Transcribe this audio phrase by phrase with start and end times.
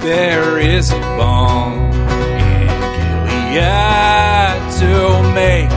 [0.00, 2.68] There is a balm in
[3.28, 5.68] Gilead to make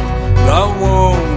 [0.47, 1.32] the wounded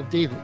[0.00, 0.42] of David.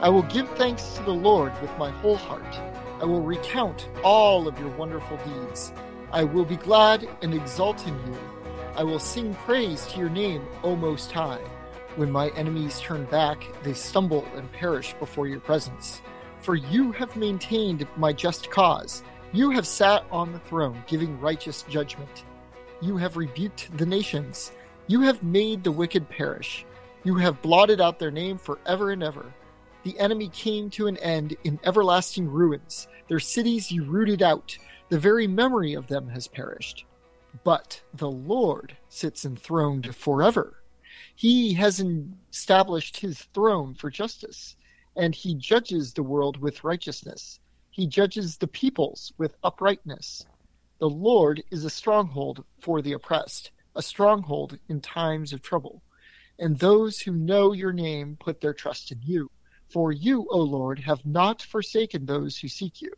[0.00, 2.60] I will give thanks to the Lord with my whole heart.
[3.00, 5.72] I will recount all of your wonderful deeds.
[6.12, 8.16] I will be glad and exult in you.
[8.76, 11.40] I will sing praise to your name, O Most High.
[11.96, 16.02] When my enemies turn back, they stumble and perish before your presence.
[16.40, 19.02] For you have maintained my just cause.
[19.32, 22.24] You have sat on the throne, giving righteous judgment.
[22.80, 24.52] You have rebuked the nations.
[24.86, 26.66] You have made the wicked perish.
[27.04, 29.34] You have blotted out their name forever and ever.
[29.82, 32.88] The enemy came to an end in everlasting ruins.
[33.08, 34.56] Their cities you rooted out.
[34.88, 36.86] The very memory of them has perished.
[37.44, 40.62] But the Lord sits enthroned forever.
[41.14, 41.84] He has
[42.32, 44.56] established his throne for justice,
[44.96, 47.38] and he judges the world with righteousness.
[47.70, 50.24] He judges the peoples with uprightness.
[50.78, 55.82] The Lord is a stronghold for the oppressed, a stronghold in times of trouble.
[56.38, 59.30] And those who know your name put their trust in you.
[59.68, 62.92] For you, O Lord, have not forsaken those who seek you.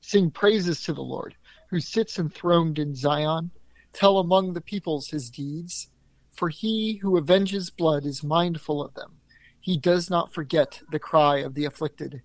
[0.00, 1.34] Sing praises to the Lord,
[1.70, 3.50] who sits enthroned in Zion.
[3.92, 5.88] Tell among the peoples his deeds.
[6.32, 9.16] For he who avenges blood is mindful of them.
[9.58, 12.22] He does not forget the cry of the afflicted.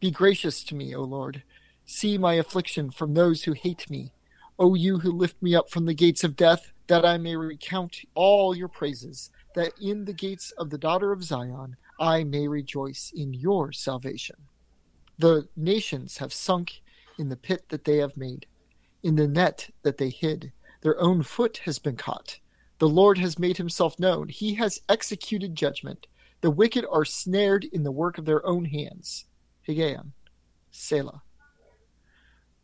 [0.00, 1.42] Be gracious to me, O Lord.
[1.86, 4.12] See my affliction from those who hate me.
[4.58, 7.96] O you who lift me up from the gates of death, that I may recount
[8.14, 13.12] all your praises, that in the gates of the daughter of Zion I may rejoice
[13.14, 14.36] in your salvation.
[15.18, 16.82] The nations have sunk
[17.18, 18.46] in the pit that they have made,
[19.02, 20.52] in the net that they hid.
[20.82, 22.40] Their own foot has been caught.
[22.78, 24.28] The Lord has made himself known.
[24.28, 26.06] He has executed judgment.
[26.40, 29.26] The wicked are snared in the work of their own hands.
[29.66, 30.10] Higgaion,
[30.70, 31.22] Selah.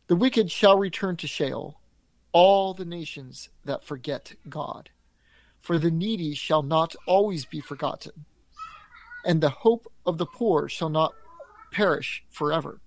[0.07, 1.79] The wicked shall return to Sheol,
[2.33, 4.89] all the nations that forget God.
[5.61, 8.25] For the needy shall not always be forgotten,
[9.23, 11.13] and the hope of the poor shall not
[11.71, 12.81] perish forever.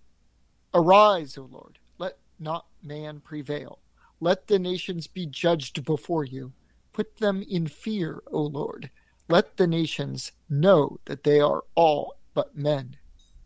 [0.75, 3.79] Arise, O Lord, let not man prevail.
[4.21, 6.53] Let the nations be judged before you.
[6.93, 8.91] Put them in fear, O Lord.
[9.29, 12.97] Let the nations know that they are all but men.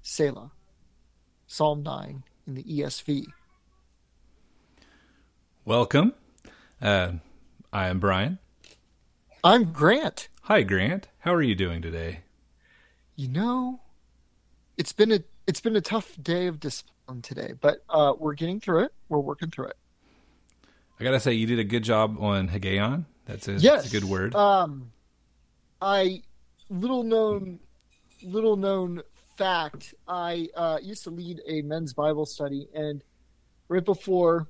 [0.03, 0.53] Selah.
[1.47, 3.27] Psalm 9 in the ESV.
[5.65, 6.15] Welcome.
[6.81, 7.13] Uh,
[7.73, 8.39] I am Brian.
[9.45, 10.29] I'm Grant.
[10.43, 11.07] Hi, Grant.
[11.21, 12.21] How are you doing today?
[13.15, 13.81] You know,
[14.77, 18.59] it's been a it's been a tough day of discipline today, but uh, we're getting
[18.59, 18.93] through it.
[19.09, 19.77] We're working through it.
[20.99, 23.05] I gotta say, you did a good job on Higgaion.
[23.27, 24.35] That's a, yes, that's a good word.
[24.35, 24.91] Um,
[25.81, 26.23] I
[26.69, 27.61] little known
[28.25, 29.03] little known
[29.37, 29.95] fact.
[30.09, 33.05] I uh, used to lead a men's Bible study, and
[33.69, 34.49] right before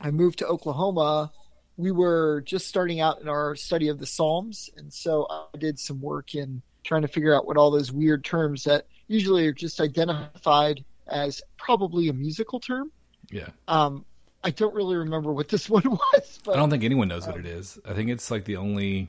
[0.00, 1.32] I moved to Oklahoma,
[1.76, 5.78] we were just starting out in our study of the Psalms, and so I did
[5.78, 9.52] some work in trying to figure out what all those weird terms that usually are
[9.52, 12.90] just identified as probably a musical term.
[13.30, 13.48] yeah.
[13.68, 14.04] Um,
[14.42, 17.36] I don't really remember what this one was, but I don't think anyone knows what
[17.38, 17.78] it is.
[17.88, 19.08] I think it's like the only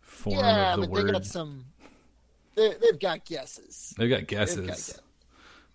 [0.00, 1.66] form yeah, of the but They got some,
[2.54, 3.94] they, they've got guesses.
[3.98, 4.56] They've got They've guesses.
[4.56, 5.00] got, guesses.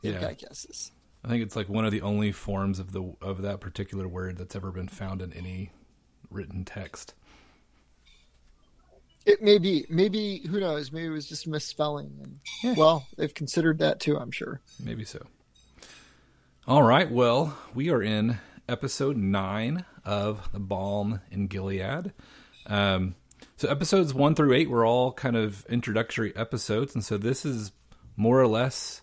[0.02, 0.22] They've Yeah.
[0.22, 0.92] got guesses.
[1.24, 4.38] I think it's like one of the only forms of the of that particular word
[4.38, 5.72] that's ever been found in any
[6.30, 7.14] written text.
[9.26, 9.86] It may be.
[9.90, 10.92] Maybe who knows?
[10.92, 12.18] Maybe it was just misspelling.
[12.24, 12.76] And Yeah.
[12.78, 14.18] well, they've considered that too.
[14.18, 14.62] I'm sure.
[14.82, 15.26] Maybe so.
[16.68, 17.10] All right.
[17.12, 18.40] Well, we are in
[18.70, 22.14] episode nine of the Balm in Gilead.
[22.68, 23.16] Um,
[23.58, 27.72] so episodes one through eight were all kind of introductory episodes, and so this is
[28.16, 29.02] more or less,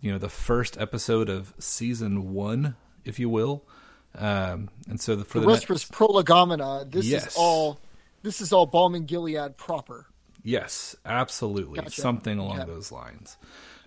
[0.00, 3.66] you know, the first episode of season one, if you will.
[4.16, 6.84] Um, and so the, for The the rest was prolegomena.
[6.88, 7.28] This Yes.
[7.28, 7.80] is all
[8.22, 10.06] this is all Balm Gilead proper.
[10.42, 11.80] Yes, absolutely.
[11.80, 12.00] Gotcha.
[12.00, 12.70] Something along Okay.
[12.70, 13.36] those lines.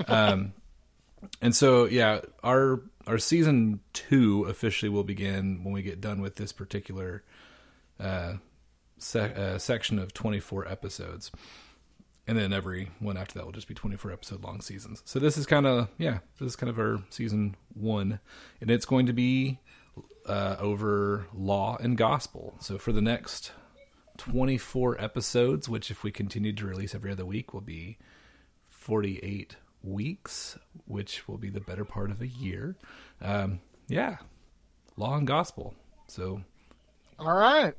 [0.08, 0.54] Um,
[1.42, 6.36] and so, yeah, our our season two officially will begin when we get done with
[6.36, 7.24] this particular
[8.00, 8.34] uh,
[9.16, 11.32] uh, section of 24 episodes.
[12.28, 15.02] And then every one after that will just be 24 episode long seasons.
[15.06, 18.20] So this is kind of, yeah, this is kind of our season one.
[18.60, 19.60] And it's going to be
[20.28, 22.56] uh, over law and gospel.
[22.60, 23.52] So for the next
[24.18, 27.98] 24 episodes, which if we continue to release every other week will be
[28.70, 32.76] 48 weeks, which will be the better part of a year.
[33.22, 34.18] Um, yeah,
[34.98, 35.74] law and gospel.
[36.08, 36.42] So,
[37.20, 37.74] All right.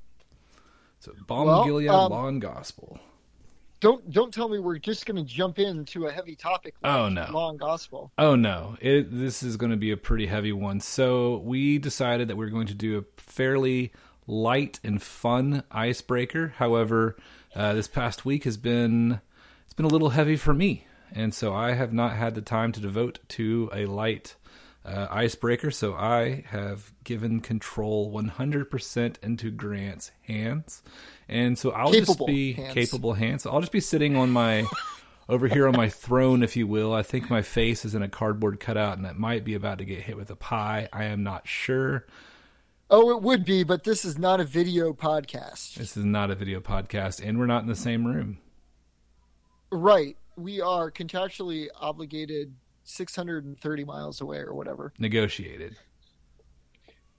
[1.01, 2.99] so Balm Well, Gilead, um, law and gospel.
[3.81, 6.75] Don't don't tell me we're just going to jump into a heavy topic.
[6.83, 7.27] Like Oh, no.
[7.33, 8.11] long gospel.
[8.19, 10.81] Oh no, it, this is going to be a pretty heavy one.
[10.81, 13.93] So we decided that we are going to do a fairly
[14.27, 16.55] light and fun icebreaker.
[16.57, 17.17] However,
[17.55, 19.21] uh, this past week has been
[19.65, 22.73] it's been a little heavy for me, and so I have not had the time
[22.73, 24.35] to devote to a light
[24.85, 25.71] uh, icebreaker.
[25.71, 30.83] So I have given control 100% into Grant's hands,
[31.29, 32.75] and so I'll Capable just be hands.
[32.75, 33.47] capable hands.
[33.47, 34.65] I'll just be sitting on my
[35.29, 36.95] over here on my throne, if you will.
[36.95, 39.85] I think my face is in a cardboard cutout, and it might be about to
[39.85, 40.89] get hit with a pie.
[40.93, 42.07] I am not sure.
[42.91, 45.75] Oh, it would be, but this is not a video podcast.
[45.75, 48.39] This is not a video podcast, and we're not in the same room.
[49.71, 50.17] Right.
[50.37, 52.55] We are contractually obligated
[52.85, 54.95] 630 miles away or whatever.
[54.99, 55.77] Negotiated.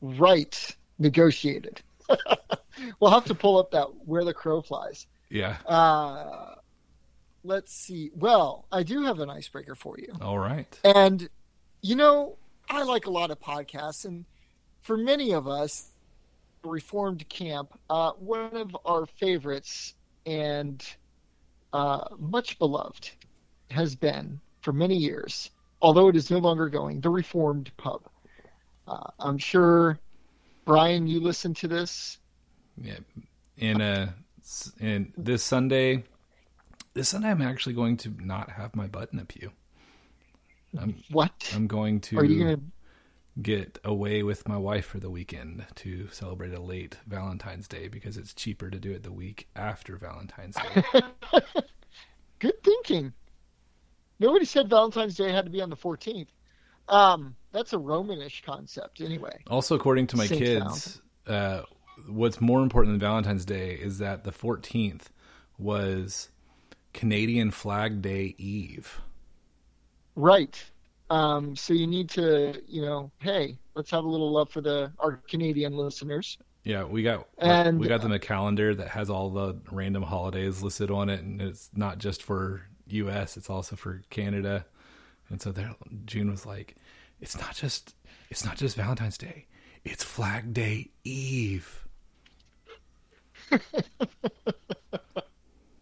[0.02, 0.76] Right.
[0.98, 1.82] Negotiated.
[3.00, 5.08] we'll have to pull up that where the crow flies.
[5.30, 5.58] Yeah.
[5.66, 6.56] Uh,
[7.44, 8.12] let's see.
[8.16, 10.14] Well, I do have an icebreaker for you.
[10.22, 10.80] All right.
[10.84, 11.30] And,
[11.82, 12.38] you know,
[12.70, 14.06] I like a lot of podcasts.
[14.06, 14.26] And
[14.82, 15.92] for many of us,
[16.64, 19.94] the Reformed Camp, uh, one of our favorites
[20.26, 20.84] and
[21.74, 23.12] uh, much beloved
[23.72, 25.52] has been for many years,
[25.82, 28.02] although it is no longer going, the Reformed Pub.
[28.88, 30.00] Uh, I'm sure,
[30.66, 32.18] Brian, you listen to this.
[32.82, 33.00] Yeah.
[33.60, 34.08] And uh,
[34.80, 36.04] and this Sunday,
[36.94, 39.52] this Sunday, I'm actually going to not have my butt in a pew.
[40.80, 41.52] I'm What?
[41.56, 42.62] I'm going to Are you going to
[43.42, 48.18] get away with my wife for the weekend to celebrate a late Valentine's Day because
[48.18, 51.02] it's cheaper to do it the week after Valentine's Day.
[52.40, 53.14] Good thinking.
[54.20, 56.28] Nobody said Valentine's Day had to be on the 14th.
[56.88, 59.40] Um, that's a Romanish concept, anyway.
[59.50, 61.62] Also, according to my Saint kids, uh,
[62.07, 65.07] what's more important than Valentine's Day is that the 14th
[65.57, 66.30] was
[66.94, 69.01] Canadian Flag Day Eve.
[70.16, 70.63] Right.
[71.10, 74.92] Um, so you need to, you know, hey, let's have a little love for the
[75.00, 76.38] our Canadian listeners.
[76.63, 80.62] Yeah, we got And- we got them a calendar that has all the random holidays
[80.62, 83.38] listed on it, and it's not just for U.S.
[83.38, 84.66] It's also for Canada.
[85.30, 85.75] And so there,
[86.06, 86.75] June was like,
[87.21, 87.95] "It's not just
[88.30, 89.48] it's not just Valentine's Day,
[89.83, 91.88] it's Flag Day Eve."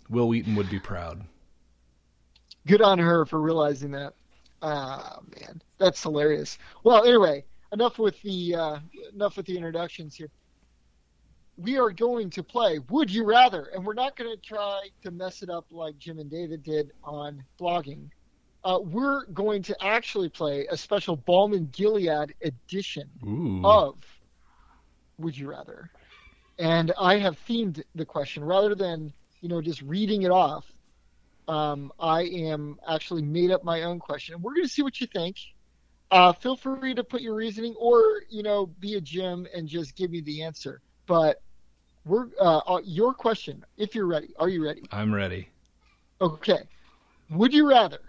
[0.10, 1.24] Wil Wheaton would be proud.
[2.66, 4.14] Good on her for realizing that.
[4.62, 6.58] Ah, man, that's hilarious.
[6.84, 8.80] Well, anyway, enough with the uh,
[9.14, 10.30] enough with the introductions here.
[11.58, 15.12] We are going to play Would You Rather, and we're not going to try to
[15.12, 18.10] mess it up like Jim and David did on blogging.
[18.68, 23.96] Uh, we're going to actually play a special Balm and Gilead edition Ooh, of
[25.20, 25.90] Would You Rather.
[26.60, 30.66] And I have themed the question rather than, you know, just reading it off.
[31.48, 34.42] Um, I am actually made up my own question.
[34.42, 35.38] We're going to see what you think.
[36.12, 39.96] Uh, feel free to put your reasoning or, you know, be a Jim and just
[39.96, 40.82] give me the answer.
[41.06, 41.42] But
[42.04, 44.34] we're, uh, uh, your question, if you're ready.
[44.38, 44.84] Are you ready?
[44.92, 45.48] I'm ready.
[46.20, 46.64] Okay.
[47.30, 48.00] Would you rather?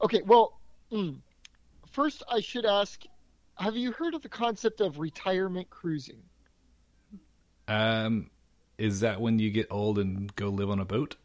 [0.00, 0.60] Okay, well,
[0.92, 1.18] mm,
[1.90, 3.02] first I should ask
[3.56, 6.22] have you heard of the concept of retirement cruising?
[7.66, 8.30] Um,
[8.78, 11.16] is that when you get old and go live on a boat?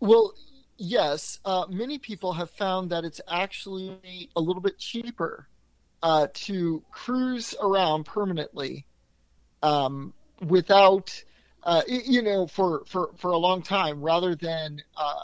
[0.00, 0.32] Well,
[0.78, 1.38] yes.
[1.44, 5.48] Uh, many people have found that it's actually a little bit cheaper
[6.02, 8.86] uh, to cruise around permanently
[9.62, 10.14] um,
[10.46, 11.22] without,
[11.62, 15.14] uh, you know, for, for, for a long time rather than uh,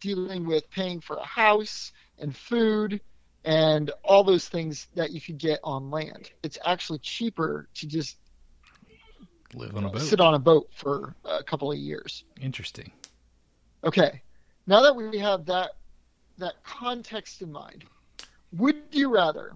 [0.00, 3.00] dealing with paying for a house and food
[3.44, 6.30] and all those things that you could get on land.
[6.42, 8.16] It's actually cheaper to just
[9.54, 10.02] Live on a boat.
[10.02, 12.24] sit on a boat for a couple of years.
[12.40, 12.92] Interesting.
[13.82, 14.22] Okay.
[14.66, 15.72] Now that we have that
[16.38, 17.84] that context in mind,
[18.52, 19.52] would you rather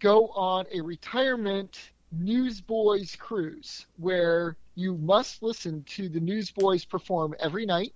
[0.00, 7.66] go on a retirement newsboys cruise where you must listen to the Newsboys perform every
[7.66, 7.94] night?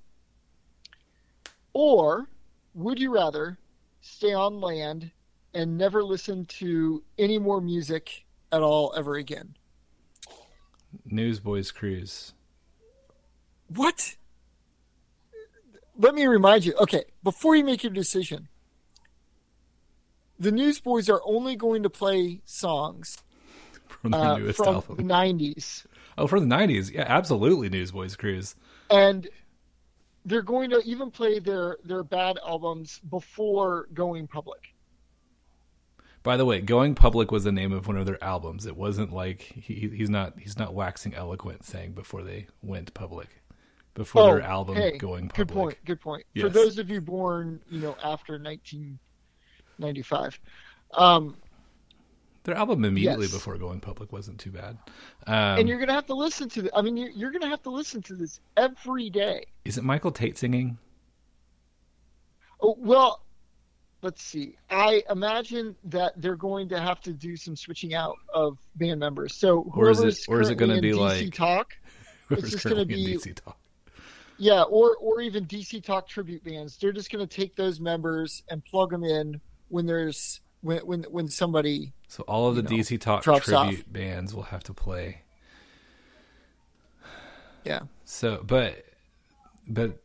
[1.73, 2.29] Or
[2.75, 3.59] would you rather
[4.00, 5.11] stay on land
[5.55, 9.55] and never listen to any more music at all ever again?
[11.05, 12.33] Newsboys Cruise.
[13.69, 14.17] What?
[15.99, 16.75] Let me remind you.
[16.81, 18.49] Okay, before you make your decision,
[20.39, 23.19] the Newsboys are only going to play songs
[23.87, 24.97] From the uh, newest from album.
[24.97, 25.85] the '90s,
[26.19, 26.93] Oh, from the 90s.
[26.93, 28.57] Yeah, absolutely Newsboys Cruise.
[28.91, 29.29] and
[30.25, 34.75] they're going to even play their their bad albums before going public.
[36.23, 38.67] By the way, Going Public was the name of one of their albums.
[38.67, 43.29] It wasn't like he, he's not he's not waxing eloquent saying before they went public.
[43.95, 45.49] Before their album Oh, hey, Going Public.
[45.49, 45.77] Good point.
[45.85, 46.25] Good point.
[46.39, 50.39] For those of you born, you know, after 1995,
[50.95, 51.37] um,
[52.45, 53.35] Their album immediately Yes.
[53.35, 54.79] before Going Public wasn't too bad.
[55.27, 56.77] Um, and you're going to have to listen to the.
[56.77, 59.45] I mean, you're, you're going to have to listen to this every day.
[59.65, 60.79] is it Michael Tait singing?
[62.63, 63.23] Oh, well,
[64.03, 64.57] let's see.
[64.71, 69.35] I imagine that they're going to have to do some switching out of band members.
[69.35, 71.77] So Or is it- or is it gonna be DC like- Talk?
[72.29, 73.59] Whoever's just gonna be- DC Talk.
[74.39, 76.79] Yeah, or or even DC Talk tribute bands.
[76.79, 81.02] They're just going to take those members and plug them in when there's when when
[81.05, 81.93] when somebody.
[82.09, 85.23] So all of the know, DC Talk tribute bands will have to play.
[87.64, 87.81] Yeah.
[88.05, 88.85] So, but
[89.67, 90.02] but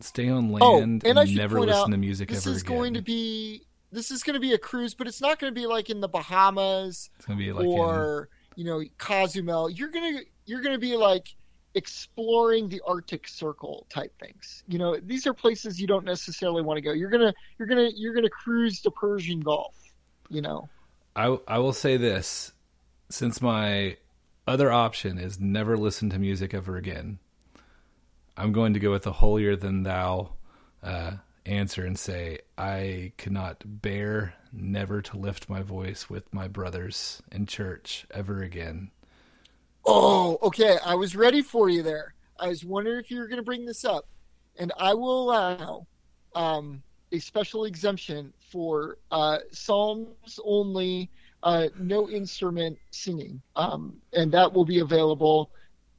[0.00, 2.76] stay on Oh, land and I never listen out, to music This ever is again.
[2.76, 5.60] going to be this is going to be a cruise, but it's not going to
[5.60, 9.70] be like in the Bahamas it's going to be like in, or you know Cozumel.
[9.70, 11.34] You're gonna you're gonna be like
[11.74, 14.62] exploring the Arctic Circle type things.
[14.68, 16.92] You know, these are places you don't necessarily want to go.
[16.92, 19.74] You're gonna you're gonna you're gonna cruise the Persian Gulf.
[20.32, 20.68] You know.
[21.14, 22.52] I I will say this,
[23.10, 23.98] since my
[24.46, 27.18] other option is never listen to music ever again.
[28.36, 30.30] I'm going to go with the holier than thou
[30.82, 31.12] uh,
[31.44, 37.46] answer and say I cannot bear never to lift my voice with my brothers in
[37.46, 38.90] church ever again.
[39.84, 40.78] Oh, okay.
[40.84, 42.14] I was ready for you there.
[42.38, 44.06] I was wondering if you were going to bring this up,
[44.58, 45.86] and I will allow
[46.34, 51.10] um, a special exemption for uh, psalms only,
[51.42, 55.50] uh, no instrument singing, um, and that will be available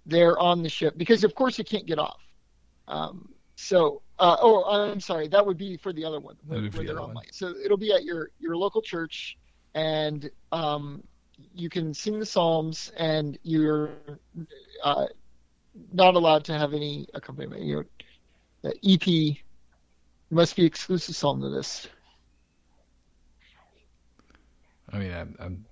[0.05, 2.20] there on the ship because, of course, it can't get off.
[2.88, 6.36] Um, so, uh, oh, I'm sorry, that would be for the other one.
[6.50, 7.25] That would be where the other one.
[7.32, 9.38] So it'll be at your your local church,
[9.75, 11.03] and um,
[11.53, 13.91] you can sing the psalms, and you're
[14.84, 15.05] uh,
[15.91, 17.63] not allowed to have any accompaniment.
[17.63, 17.86] You
[18.63, 18.74] know,
[20.34, 21.88] must be exclusive psalm to this.
[24.92, 25.66] I mean, I'm I'm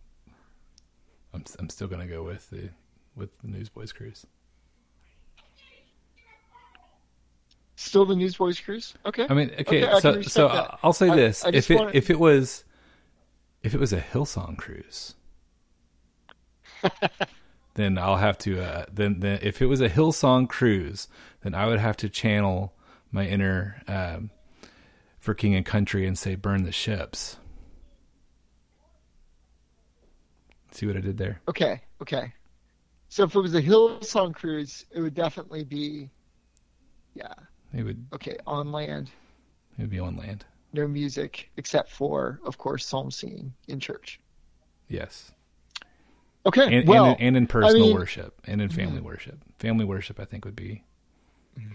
[1.33, 2.69] I'm, I'm still going to go with the
[3.15, 4.25] with the Newsboys Cruise.
[7.75, 8.93] Still the Newsboys Cruise.
[9.05, 9.25] Okay.
[9.29, 10.79] I mean, okay, Okay, so so that.
[10.83, 12.63] I'll say this: I if it if it was
[13.63, 15.15] if it was a Hillsong cruise,
[17.75, 21.07] then I'll have to uh, then then if it was a Hillsong cruise,
[21.41, 22.73] then I would have to channel
[23.11, 24.29] my inner um,
[25.21, 27.37] for King and Country and say burn the ships.
[30.71, 31.41] See what I did there?
[31.47, 31.81] Okay.
[32.01, 32.33] Okay.
[33.07, 36.09] So if it was a Hillsong cruise, it would definitely be,
[37.13, 37.33] yeah.
[37.73, 39.09] It would Okay, on land,
[39.77, 40.45] it would be on land.
[40.73, 44.19] no music except for, of course, psalm singing in church.
[44.87, 45.31] Yes,
[46.45, 46.79] Okay.
[46.79, 49.05] and well, and, in, and in personal mean- worship and in family mm-hmm.
[49.05, 49.39] worship.
[49.59, 50.83] Family worship, I think, would be
[51.59, 51.73] mm-hmm.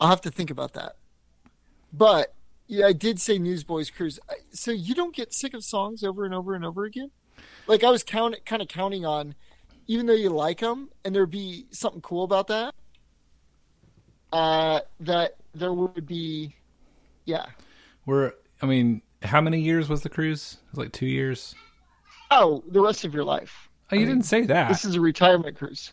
[0.00, 0.96] I'll have to think about that.
[1.92, 2.34] But
[2.66, 4.18] yeah, I did say Newsboys Cruise.
[4.52, 7.10] So you don't get sick of songs over and over and over again?
[7.66, 9.34] Like I was count kind of counting on,
[9.86, 12.74] even though you like them, and there'd be something cool about that.
[14.32, 16.54] Uh, that there would be,
[17.24, 17.46] yeah.
[18.06, 20.58] We're, I mean, how many years was the cruise?
[20.66, 21.54] It was like two years.
[22.30, 23.68] Oh, the rest of your life.
[23.90, 24.68] Oh, you I mean, didn't say that.
[24.68, 25.92] This is a retirement cruise.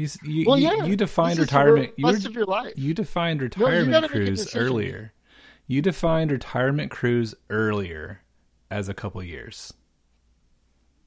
[0.00, 0.84] You, you, Well, yeah.
[0.84, 1.92] you defined this retirement.
[1.96, 2.72] You, rest of your life.
[2.76, 5.12] you defined retirement make a cruise earlier.
[5.66, 8.22] You defined retirement cruise earlier
[8.70, 9.72] as a couple years.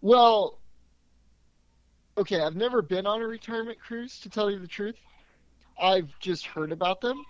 [0.02, 0.60] Well,
[2.18, 4.98] okay, I've never been on a retirement cruise, to tell you the truth.
[5.82, 7.24] I've just heard about them,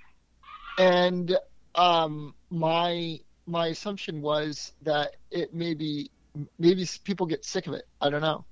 [0.77, 1.38] and
[1.75, 6.12] um, my my assumption was that it maybe
[6.60, 7.88] maybe people get sick of it.
[8.01, 8.46] I don't know,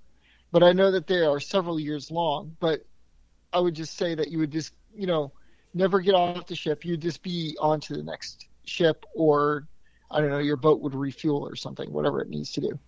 [0.52, 2.56] but I know that they are several years long.
[2.60, 2.86] But
[3.54, 5.32] I would just say that you would just you know
[5.74, 6.86] never get off the ship.
[6.86, 9.68] You'd just be on to the next ship, or
[10.10, 12.80] I don't know, your boat would refuel or something, whatever it needs to do.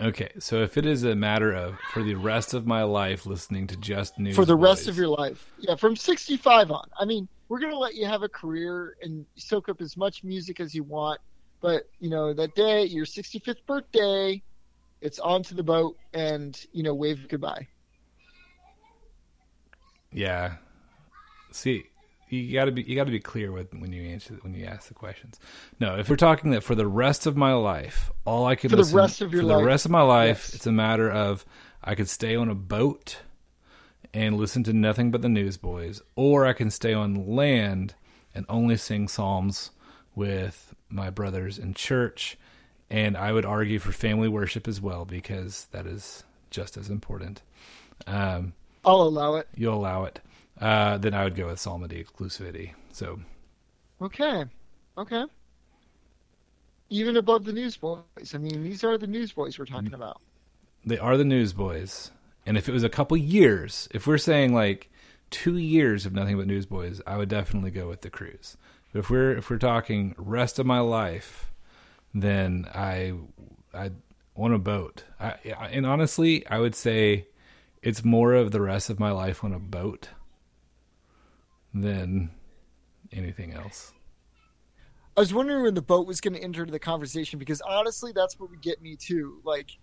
[0.00, 3.66] Okay, so if it is a matter of for the rest of my life listening
[3.66, 5.50] to just news for the rest of your life.
[5.58, 6.88] Yeah, from 65 on.
[6.98, 10.22] I mean, we're going to let you have a career and soak up as much
[10.22, 11.20] music as you want.
[11.60, 14.40] But, you know, that day, your 65th birthday,
[15.00, 17.66] it's onto the boat and, you know, wave goodbye.
[20.12, 20.54] Yeah.
[21.52, 21.84] See,
[22.28, 24.66] you got to be you got to be clear with when you answer when you
[24.66, 25.38] ask the questions.
[25.80, 28.76] No, if we're talking that for the rest of my life, all I can For
[28.76, 29.52] the rest of your life.
[29.52, 30.54] for life, the rest of my life, yes.
[30.54, 31.44] it's a matter of
[31.82, 33.18] I could stay on a boat
[34.12, 37.94] and listen to nothing but the Newsboys, or I can stay on land
[38.34, 39.70] and only sing psalms
[40.14, 42.36] with my brothers in church.
[42.90, 47.42] And I would argue for family worship as well because that is just as important.
[48.06, 48.54] Um,
[48.88, 49.48] I'll allow it.
[49.54, 50.20] you'll allow it,
[50.60, 52.72] uh, then I would go with psalmody exclusivity.
[52.92, 53.20] So
[54.00, 54.44] Okay.
[54.96, 55.24] Okay.
[56.90, 58.34] Even above the newsboys.
[58.34, 60.20] I mean, these are the newsboys we're talking about.
[60.84, 62.10] they are the newsboys.
[62.46, 64.90] And if it was a couple years, if we're saying like
[65.30, 68.56] two years of nothing but newsboys, I would definitely go with the cruise.
[68.92, 71.52] But if we're if we're talking rest of my life,
[72.14, 73.12] then I
[73.74, 73.90] I
[74.34, 75.04] want a boat.
[75.20, 75.34] I,
[75.72, 77.26] and honestly, I would say
[77.82, 80.08] it's more of the rest of my life on a boat
[81.72, 82.30] than
[83.12, 83.92] anything else.
[85.16, 88.38] I was wondering when the boat was going to enter the conversation because honestly, that's
[88.38, 89.40] what would get me too.
[89.44, 89.76] Like,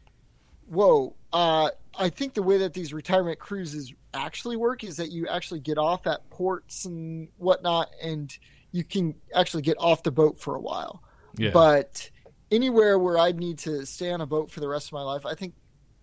[0.66, 5.28] whoa, uh, I think the way that these retirement cruises actually work is that you
[5.28, 8.36] actually get off at ports and whatnot, and
[8.72, 11.04] you can actually get off the boat for a while.
[11.38, 11.52] Yeah.
[11.52, 12.10] But
[12.50, 15.26] anywhere where I'd need to stay on a boat for the rest of my life,
[15.26, 15.54] I think,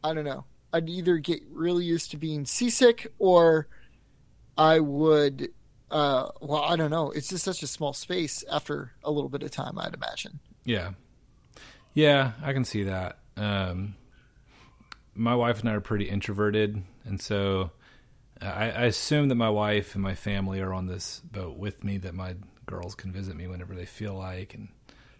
[0.05, 3.69] I don't know, I'd either get really used to being seasick or
[4.57, 5.49] I would.
[5.91, 7.11] Uh, well, I don't know.
[7.11, 10.41] It's just such a small space after a little bit of time, I'd imagine.
[10.65, 10.93] Yeah.
[11.95, 13.19] Yeah, I can see that.
[13.37, 13.97] Um,
[15.15, 17.73] my wife and I are pretty introverted, and so
[18.41, 21.85] uh, I, I assume that my wife and my family are on this boat with
[21.85, 21.99] me.
[21.99, 24.69] That my girls can visit me whenever they feel like, and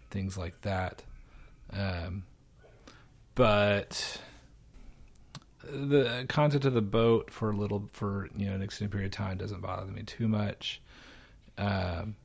[0.09, 1.03] things like that.
[1.71, 2.23] Um,
[3.35, 4.19] but
[5.63, 9.11] the content of the boat for a little for you know an extended period of
[9.17, 10.81] time doesn't bother me too much.
[11.57, 12.15] Um,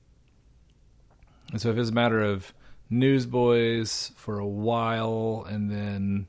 [1.52, 2.52] and so if it's a matter of
[2.90, 6.26] newsboys for a while and then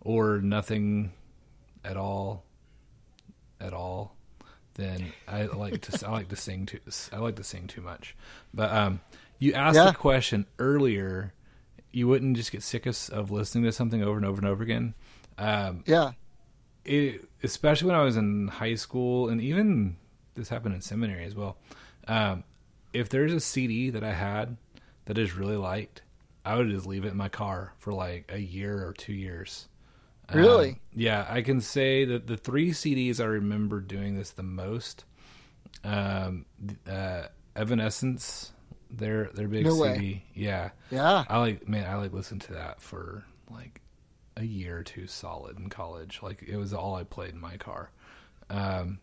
[0.00, 1.12] or nothing
[1.84, 2.44] at all
[3.60, 4.14] at all
[4.74, 6.78] then I like to I like to sing too
[7.12, 8.14] I like to sing too much.
[8.54, 9.00] But um
[9.38, 9.86] you asked Yeah.
[9.86, 11.32] the question earlier
[11.92, 14.62] you wouldn't just get sick of, of listening to something over and over and over
[14.62, 14.94] again.
[15.40, 16.12] Um Yeah.
[16.84, 19.96] it, especially when I was in high school, and even
[20.34, 21.56] this happened in seminary as well.
[22.06, 22.44] Um,
[22.92, 24.56] if there's a CD that I had
[25.06, 26.02] that I really liked,
[26.44, 29.68] I would just leave it in my car for like a year or two years.
[30.28, 30.80] Um, Really?
[30.94, 35.04] yeah, I can say that the three CDs I remember doing this the most.
[35.84, 36.46] Um,
[36.88, 37.22] uh,
[37.56, 38.52] Evanescence,
[38.90, 39.94] their their big No way.
[39.94, 40.70] CD, yeah.
[40.90, 41.24] Yeah.
[41.28, 43.79] I like man, I like listened to that for like
[44.40, 46.20] a year or two solid in college.
[46.22, 47.90] Like it was all I played in my car.
[48.48, 48.98] Um,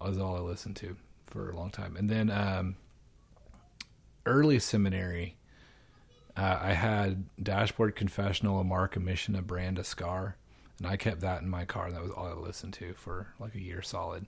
[0.00, 1.96] it was all I listened to for a long time.
[1.96, 2.76] And then um,
[4.26, 5.36] early seminary,
[6.36, 10.36] uh, I had Dashboard Confessional, a Mark, a Mission, a Brand, a Scar,
[10.78, 11.86] and I kept that in my car.
[11.86, 14.26] And that was all I listened to for like a year solid.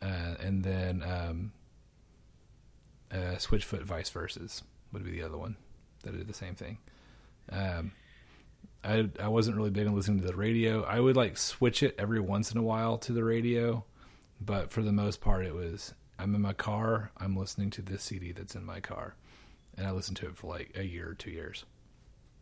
[0.00, 1.52] Uh, and then um,
[3.12, 5.56] uh, Switchfoot, Vice Verses would be the other one
[6.04, 6.78] that did the same thing.
[7.50, 7.92] Um,
[8.84, 10.82] I I wasn't really big on listening to the radio.
[10.84, 13.84] I would like switch it every once in a while to the radio,
[14.40, 17.10] but for the most part, it was I'm in my car.
[17.18, 19.14] I'm listening to this CD that's in my car,
[19.76, 21.64] and I listened to it for like a year or two years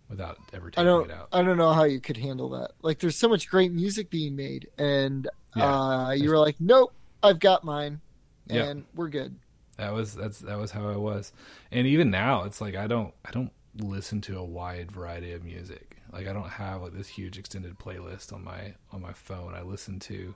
[0.09, 1.29] without ever I don't it out.
[1.33, 2.71] I don't know how you could handle that.
[2.83, 5.65] Like there's so much great music being made and Yeah.
[5.75, 8.01] uh you were like, Nope, I've got mine
[8.47, 8.65] Yeah.
[8.65, 9.37] and we're good.
[9.77, 11.33] That was that's that was how I was,
[11.71, 15.45] and even now it's like I don't I don't listen to a wide variety of
[15.45, 15.98] music.
[16.13, 19.55] Like I don't have like this huge extended playlist on my on my phone.
[19.55, 20.35] I listen to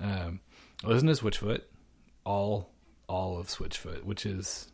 [0.00, 0.40] um,
[0.84, 1.62] I listen to Switchfoot,
[2.24, 2.70] all
[3.08, 4.70] all of Switchfoot, which is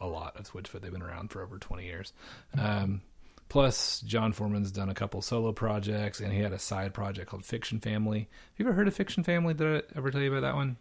[0.00, 0.80] a lot of Switchfoot.
[0.82, 2.12] They've been around for over twenty years.
[2.58, 3.00] Um,
[3.48, 7.44] plus, Jon Foreman's done a couple solo projects, and he had a side project called
[7.44, 8.20] Fiction Family.
[8.20, 9.54] Have you ever heard of Fiction Family?
[9.54, 10.76] Did I ever tell you about that one?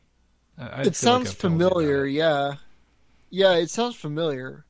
[0.58, 2.56] I- I it sounds told familiar, yeah.
[3.30, 4.66] Yeah, it sounds familiar.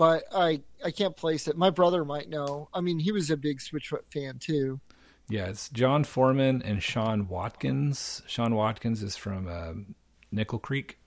[0.00, 1.58] But I I can't place it.
[1.58, 2.70] My brother might know.
[2.72, 4.80] I mean, he was a big Switchfoot fan too.
[5.28, 8.22] Yeah, it's Jon Foreman and Sean Watkins.
[8.26, 9.94] Sean Watkins is from um,
[10.32, 10.98] Nickel Creek,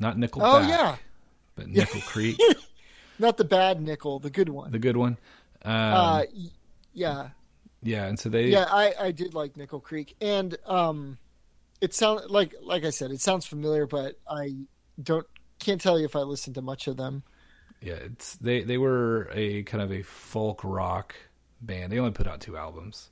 [0.00, 0.40] not Nickel.
[0.42, 0.96] Oh, yeah.
[1.56, 2.40] but Nickel Creek,
[3.18, 4.70] Not the bad nickel, the good one.
[4.70, 5.18] the good one.
[5.62, 6.22] Um, uh
[6.94, 7.28] Yeah,
[7.82, 11.18] yeah, and so they yeah, I I did like Nickel Creek, and um,
[11.82, 14.56] it sounds like like I said, it sounds familiar, but I
[15.02, 15.26] don't
[15.58, 17.24] can't tell you if I listened to much of them.
[17.80, 21.14] Yeah, it's they they were a kind of a folk rock
[21.60, 21.92] band.
[21.92, 23.10] They only put out two albums.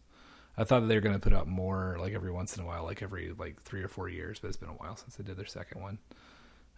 [0.59, 2.83] I thought they were going to put out more, like every once in a while,
[2.85, 4.39] like every like three or four years.
[4.39, 5.99] But it's been a while since they did their second one.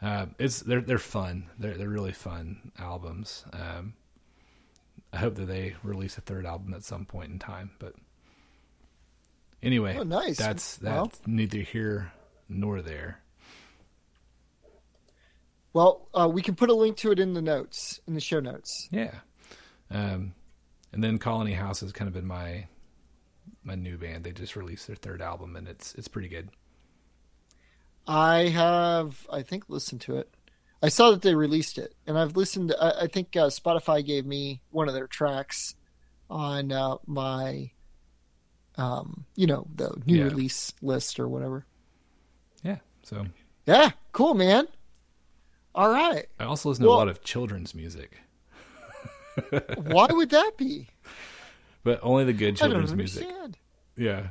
[0.02, 1.48] Uh, it's they're they're fun.
[1.58, 3.44] They're they're really fun albums.
[3.52, 3.94] Um,
[5.12, 7.70] I hope that they release a third album at some point in time.
[7.78, 7.94] But
[9.62, 10.36] anyway, Oh, nice.
[10.36, 12.12] That's that's Well- neither here
[12.48, 13.20] nor there.
[15.78, 18.40] Well, uh, we can put a link to it in the notes in the show
[18.40, 18.88] notes.
[18.90, 19.14] Yeah.
[19.92, 20.34] Um,
[20.92, 22.66] and then Colony House has kind of been my
[23.62, 24.24] my new band.
[24.24, 26.48] They just released their third album, and it's it's pretty good.
[28.08, 30.28] I have, I think, listened to it.
[30.82, 32.74] I saw that they released it, and I've listened.
[32.80, 35.76] I, I think uh, Spotify gave me one of their tracks
[36.28, 37.70] on uh, my,
[38.74, 40.24] um, you know, the new Yeah.
[40.24, 41.66] release list or whatever.
[42.64, 42.78] Yeah.
[43.04, 43.26] So
[43.64, 44.66] Yeah, cool, man.
[45.74, 48.18] All right, I also listen to a lot of children's music,
[49.76, 50.88] why would that be?
[51.84, 53.26] but only the good I don't children's music.
[53.96, 54.28] Yeah.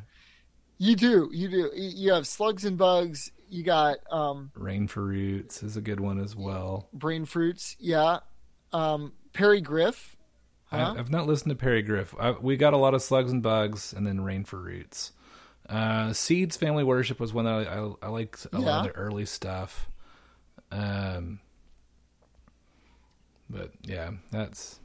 [0.77, 1.71] You do, you do.
[1.73, 3.31] You have slugs and bugs.
[3.49, 6.89] You got um, Rain for Roots is a good one as well.
[6.93, 7.75] brain fruits.
[7.79, 8.19] Yeah,
[8.73, 10.15] um, Perry Griff.
[10.65, 10.93] Huh?
[10.95, 12.13] I, I've not listened to Perry Griff.
[12.19, 15.13] I, we got a lot of Slugs and Bugs, and then Rain for Roots.
[15.67, 18.99] Uh, Seeds Family Worship was one that I, I, I liked a lot of the
[18.99, 19.89] early stuff.
[20.71, 21.39] Um,
[23.49, 24.79] but yeah, that's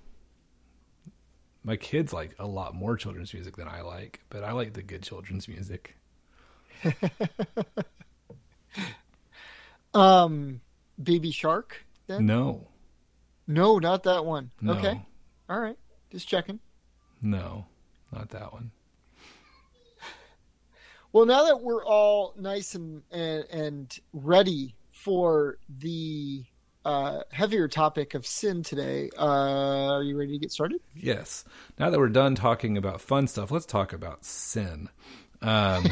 [1.65, 4.83] my kids like a lot more children's music than I like, but I like the
[4.83, 5.97] good children's music.
[9.95, 10.63] Um,
[11.03, 11.85] Baby Shark.
[12.07, 12.67] Then No,
[13.47, 14.51] no, not that one.
[14.61, 14.99] no, Okay,
[15.51, 15.77] all right,
[16.11, 16.61] just checking.
[17.21, 17.67] no,
[18.13, 18.71] not that one.
[21.13, 26.45] Well, now that we're all nice and and, and ready for the
[26.85, 30.81] uh, heavier topic of sin today, uh, are you ready to get started?
[30.95, 31.45] Yes.
[31.79, 34.89] Now that we're done talking about fun stuff, let's talk about sin.
[35.41, 35.87] Um,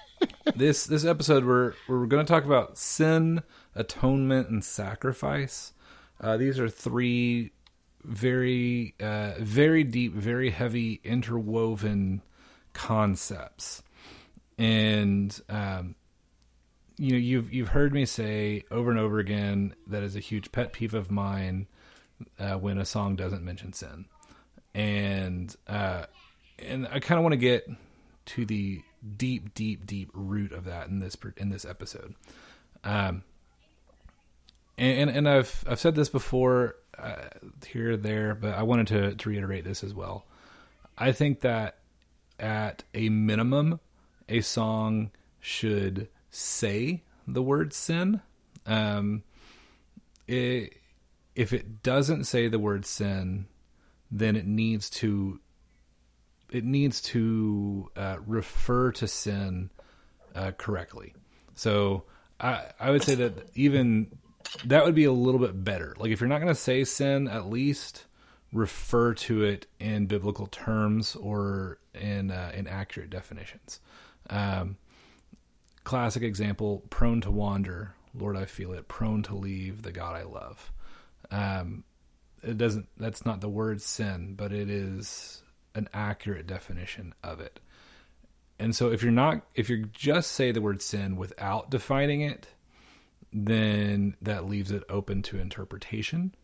[0.56, 3.42] this this episode we're we're going to talk about sin,
[3.74, 5.72] atonement, and sacrifice.
[6.20, 7.52] Uh, these are three
[8.04, 12.22] very uh, very deep, very heavy, interwoven
[12.72, 13.82] concepts,
[14.56, 15.96] and um,
[17.02, 20.52] you know you've you've heard me say over and over again that is a huge
[20.52, 21.66] pet peeve of mine
[22.38, 24.04] uh, when a song doesn't mention sin,
[24.72, 26.04] and uh,
[26.60, 27.68] and I kind of want to get
[28.26, 28.82] to the
[29.16, 32.14] deep, deep, deep root of that in this in this episode.
[32.84, 33.24] Um,
[34.78, 37.16] and and, I've I've said this before uh,
[37.66, 40.24] here or there, but I wanted to to reiterate this as well.
[40.96, 41.78] I think that
[42.38, 43.80] at a minimum,
[44.28, 45.10] a song
[45.40, 48.20] should say the word sin.
[48.66, 49.22] Um,
[50.26, 50.74] it,
[51.36, 53.46] if it doesn't say the word sin,
[54.10, 55.40] then it needs to
[56.50, 59.70] it needs to uh, refer to sin
[60.34, 61.14] uh, correctly.
[61.54, 62.04] So
[62.40, 64.18] I I would say that even
[64.66, 65.94] that would be a little bit better.
[65.98, 68.04] Like if you're not going to say sin, at least
[68.52, 73.80] refer to it in biblical terms or in uh, in accurate definitions.
[74.28, 74.76] Um,
[75.84, 78.88] classic example: prone to wander, Lord, I feel it.
[78.88, 80.72] Prone to leave the God I love.
[81.30, 81.84] Um,
[82.42, 82.88] it doesn't.
[82.96, 85.42] That's not the word sin, but it is
[85.74, 87.60] an accurate definition of it.
[88.58, 92.48] And so if you're not if you just say the word sin without defining it,
[93.32, 96.34] then that leaves it open to interpretation.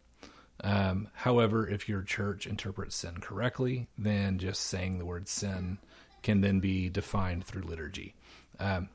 [0.64, 5.79] Um, however, if your church interprets sin correctly, then just saying the word sin
[6.22, 8.14] can then be defined through liturgy.
[8.59, 8.88] Um,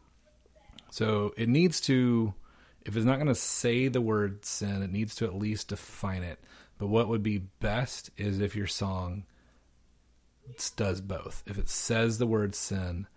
[0.94, 2.36] so it needs to,
[2.86, 6.22] if it's not going to say the word sin, it needs to at least define
[6.22, 6.38] it.
[6.78, 9.24] But what would be best is if your song
[10.76, 11.42] does both.
[11.48, 13.08] If it says the word sin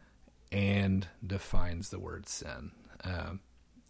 [0.51, 2.71] and defines the word sin
[3.05, 3.41] um,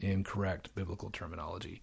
[0.01, 1.81] in correct biblical terminology.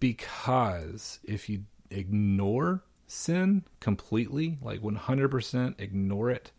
[0.00, 6.50] Because if you ignore sin completely, like 100% ignore it,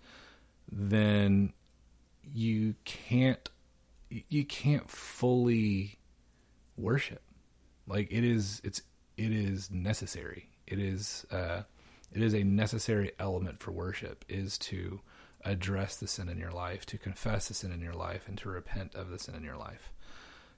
[0.72, 1.52] then
[2.24, 3.50] you can't
[4.10, 6.00] you can't fully
[6.78, 7.22] worship.
[7.88, 8.82] Like it is it's
[9.17, 10.50] it is necessary.
[10.67, 11.63] It is uh
[12.12, 15.02] it is a necessary element for worship is to
[15.45, 18.50] address the sin in your life, to confess the sin in your life, and to
[18.50, 19.91] repent of the sin in your life.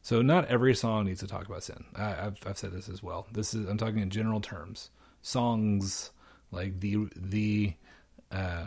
[0.01, 1.85] So not every song needs to talk about sin.
[1.95, 3.27] I, I've I've said this as well.
[3.31, 4.89] This is I'm talking in general terms.
[5.21, 6.11] Songs
[6.51, 7.73] like the the
[8.31, 8.65] uh,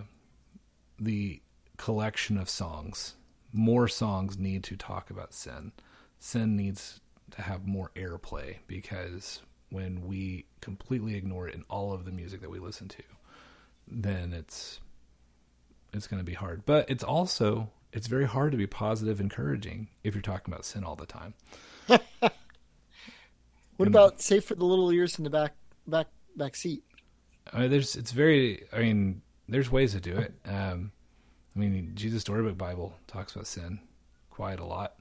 [0.99, 1.40] the
[1.77, 3.14] collection of songs.
[3.57, 5.71] More songs need to talk about sin.
[6.19, 9.40] Sin needs to have more airplay because
[9.71, 13.03] when we completely ignore it in all of the music that we listen to,
[13.88, 14.81] then it's
[15.93, 16.67] it's going to be hard.
[16.67, 20.83] But it's also it's very hard to be positive, encouraging if you're talking about sin
[20.85, 21.35] all the time.
[23.77, 25.55] What And- about safe for the little ears in the back
[25.87, 26.85] back back seat?
[27.53, 28.64] I mean, there's it's very.
[28.73, 30.33] I mean, there's ways to do it.
[30.47, 30.93] Um,
[31.55, 33.81] I mean, Jesus Storybook Bible talks about sin
[34.31, 34.97] quite a lot,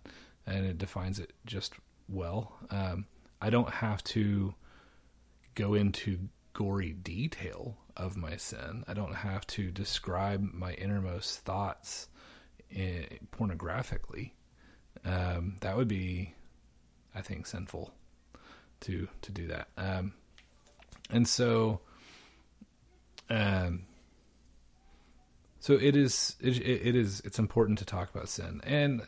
[0.45, 1.73] and it defines it just
[2.07, 2.53] well.
[2.69, 3.05] Um,
[3.41, 4.53] I don't have to
[5.55, 8.83] go into gory detail of my sin.
[8.87, 12.07] I don't have to describe my innermost thoughts
[12.75, 14.31] eh, pornographically.
[15.05, 16.35] Um, that would be,
[17.13, 17.93] I think, sinful
[18.81, 19.69] to to do that.
[19.77, 20.13] Um,
[21.09, 21.81] and so
[23.29, 23.83] um
[25.63, 28.59] so it is it, it is it's important to talk about sin.
[28.65, 29.01] And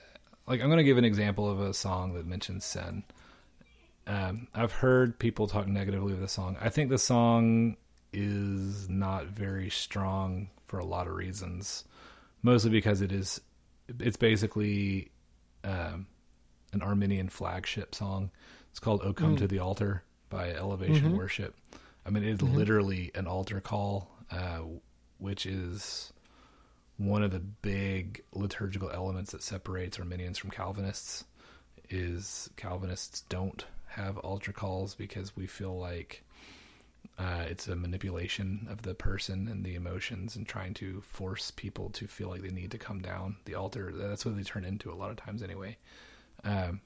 [0.48, 3.04] like i'm going to give an example of a song that mentions sin.
[4.08, 6.56] Um i've heard people talk negatively of the song.
[6.62, 7.76] I think the song
[8.14, 11.84] is not very strong for a lot of reasons
[12.42, 13.42] mostly because it is
[14.00, 15.12] it's basically
[15.66, 16.08] um
[16.72, 18.32] an Arminian flagship song.
[18.72, 21.54] It's called o come to the altar by elevation worship.
[22.06, 24.60] I mean, it's literally an altar call, uh,
[25.18, 26.14] which is
[26.98, 31.26] one of the big liturgical elements that separates Arminians from Calvinists.
[31.90, 36.24] Is Calvinists don't have altar calls because we feel like
[37.20, 41.90] uh, it's a manipulation of the person and the emotions and trying to force people
[41.92, 43.92] to feel like they need to come down the altar.
[43.94, 45.78] That's what they turn into a lot of times, anyway.
[46.44, 46.82] Um,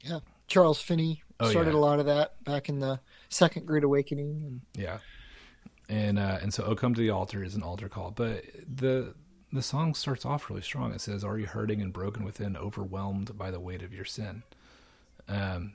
[0.00, 1.78] Yeah, Charles Finney Oh, started yeah.
[1.78, 4.42] a lot of that back in the Second Great Awakening.
[4.46, 4.98] And Yeah,
[5.88, 9.14] and uh, and so Oh Come to the Altar" is an altar call, but the
[9.52, 10.92] the song starts off really strong.
[10.92, 14.42] It says, "Are you hurting and broken within, overwhelmed by the weight of your sin?"
[15.28, 15.74] Um,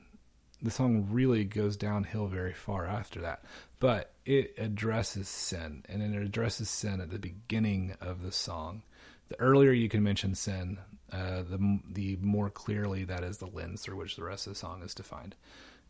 [0.62, 3.44] the song really goes downhill very far after that,
[3.80, 8.84] but it addresses sin, and it addresses sin at the beginning of the song.
[9.28, 10.80] The earlier you can mention sin,
[11.12, 14.60] uh, the the more clearly that is the lens through which the rest of the
[14.60, 15.36] song is defined,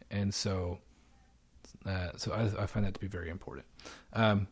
[0.09, 0.79] and so
[1.85, 3.65] uh, so I, I find that to be very important.
[4.13, 4.47] Um,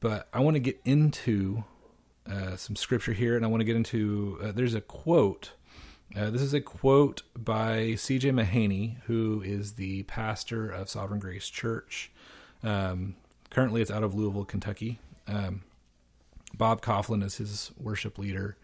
[0.00, 1.64] but I want to get into
[2.30, 4.38] uh, some scripture here, and I want to get into.
[4.42, 5.52] Uh, there's a quote.
[6.16, 8.30] Uh, this is a quote by C.J.
[8.30, 12.10] Mahaney, who is the pastor of Sovereign Grace Church.
[12.62, 13.16] Um,
[13.50, 14.98] currently, it's out of Louisville, Kentucky.
[15.26, 15.62] Um,
[16.54, 18.56] Bob Kauflin is his worship leader,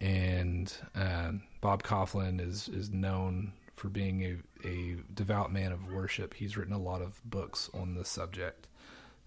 [0.00, 6.34] and um, Bob Kauflin is is known for being a, a devout man of worship.
[6.34, 8.68] He's written a lot of books on this subject.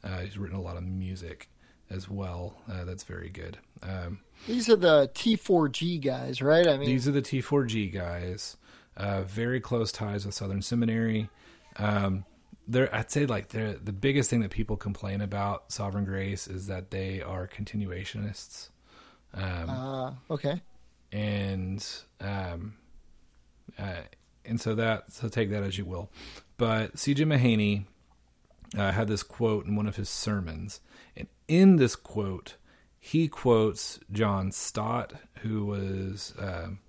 [0.04, 1.50] Uh, he's written a lot of music
[1.90, 2.56] as well.
[2.72, 3.58] Uh, that's very good.
[3.82, 6.68] Um, these are the T4G guys, right?
[6.68, 8.58] I mean, these are the T4G guys.
[8.96, 11.30] Uh, very close ties with Southern Seminary.
[11.78, 12.26] Um,
[12.68, 16.68] they're, I'd say like they're, the biggest thing that people complain about Sovereign Grace is
[16.68, 18.70] that they are continuationists.
[19.34, 20.62] Um, uh, okay.
[21.12, 21.86] and
[22.22, 22.76] um,
[23.80, 24.02] uh,
[24.46, 26.10] and so that so take that as you will.
[26.58, 27.24] But C.J.
[27.26, 27.86] Mahaney
[28.78, 30.82] uh, had this quote in one of his sermons,
[31.16, 32.56] and in this quote,
[33.00, 36.80] he quotes John Stott, who was um,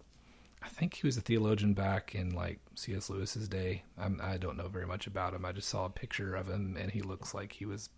[0.62, 3.10] I think he was a theologian back in like C.S.
[3.10, 3.84] Lewis's day.
[3.98, 5.44] I'm, I don't know very much about him.
[5.44, 7.90] I just saw a picture of him, and he looks like he was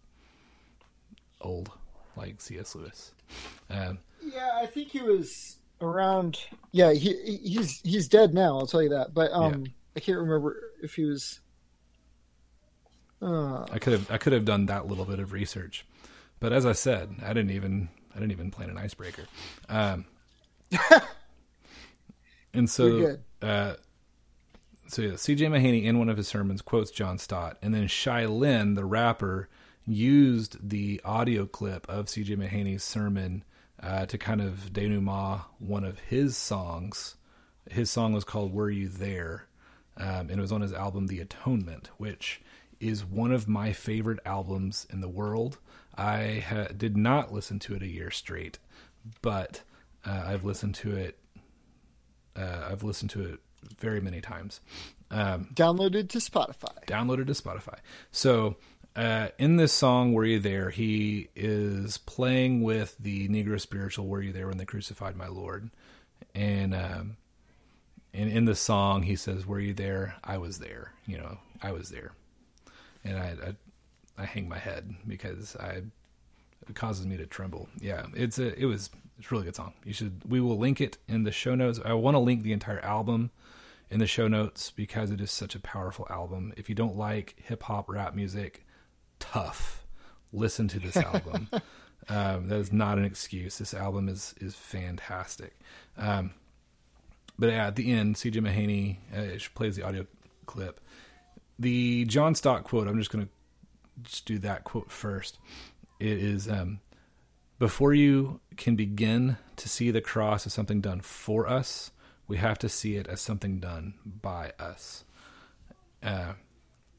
[1.41, 1.71] old,
[2.17, 2.75] like C.S.
[2.75, 3.13] Lewis.
[3.71, 6.41] Um, Yeah, I think he was around.
[6.73, 8.59] Yeah, he he's he's dead now.
[8.59, 9.15] I'll tell you that.
[9.15, 11.41] But um, I can't remember if he was.
[13.23, 15.87] Uh, I could have I could have done that little bit of research,
[16.41, 19.25] but as I said, I didn't even I didn't even plan an icebreaker.
[19.69, 20.07] Um,
[22.55, 23.75] and so, uh,
[24.89, 25.47] so yeah, C.J.
[25.47, 29.49] Mahaney in one of his sermons quotes John Stott, and then Shai Linne, the rapper,
[29.87, 32.37] used the audio clip of C.J.
[32.37, 33.45] Mahaney's sermon
[33.83, 37.17] uh, to kind of denouement one of his songs.
[37.71, 39.47] His song was called "Were You There,"
[39.97, 42.41] um, and it was on his album "The Atonement," which
[42.81, 45.59] is one of my favorite albums in the world.
[45.97, 48.59] I ha- did not listen to it a year straight,
[49.23, 49.63] but
[50.05, 51.19] uh, I've listened to it.
[52.37, 53.41] Uh, I've listened to it
[53.79, 54.61] very many times.
[55.11, 56.85] Um, downloaded to Spotify.
[56.87, 57.79] downloaded to Spotify.
[58.11, 58.57] So
[58.95, 64.23] uh, in this song, "Were You There?" he is playing with the Negro spiritual "Were
[64.23, 65.71] You There When They Crucified My Lord,"
[66.35, 67.17] and um,
[68.13, 70.17] and in the song he says, "Were you there?
[70.25, 70.93] I was there.
[71.07, 72.13] You know, I was there."
[73.05, 73.57] And I I,
[74.19, 75.83] I hang my head because I
[76.69, 77.69] It causes me to tremble.
[77.81, 79.75] Yeah, it's a it was it's a really good song.
[79.85, 81.81] You should we will link it in the show notes.
[81.85, 83.31] I want to link the entire album
[83.91, 86.53] in the show notes because it is such a powerful album.
[86.57, 88.65] If you don't like hip hop rap music,
[89.19, 89.85] tough.
[90.33, 91.49] Listen to this album.
[92.09, 93.59] um, that is not an excuse.
[93.59, 95.59] This album is is fantastic.
[95.97, 96.33] Um,
[97.39, 100.07] but yeah, at the end, CJ Mahaney uh, plays the audio
[100.47, 100.81] clip.
[101.59, 102.89] The John Stott quote.
[102.89, 103.31] I'm just going to
[104.03, 105.39] just do that quote first.
[105.99, 106.81] It is um,
[107.59, 111.91] before you can begin to see the cross as something done for us,
[112.29, 115.05] we have to see it as something done by us.
[116.03, 116.35] Uh,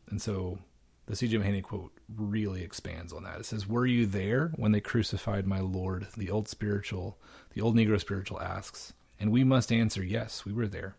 [0.09, 0.59] and so
[1.05, 1.37] the C.J.
[1.37, 3.39] Mahaney quote really expands on that.
[3.39, 7.17] It says, "Were you there when they crucified my Lord?" The old spiritual,
[7.53, 10.95] the old Negro spiritual asks, and we must answer, "Yes, we were there."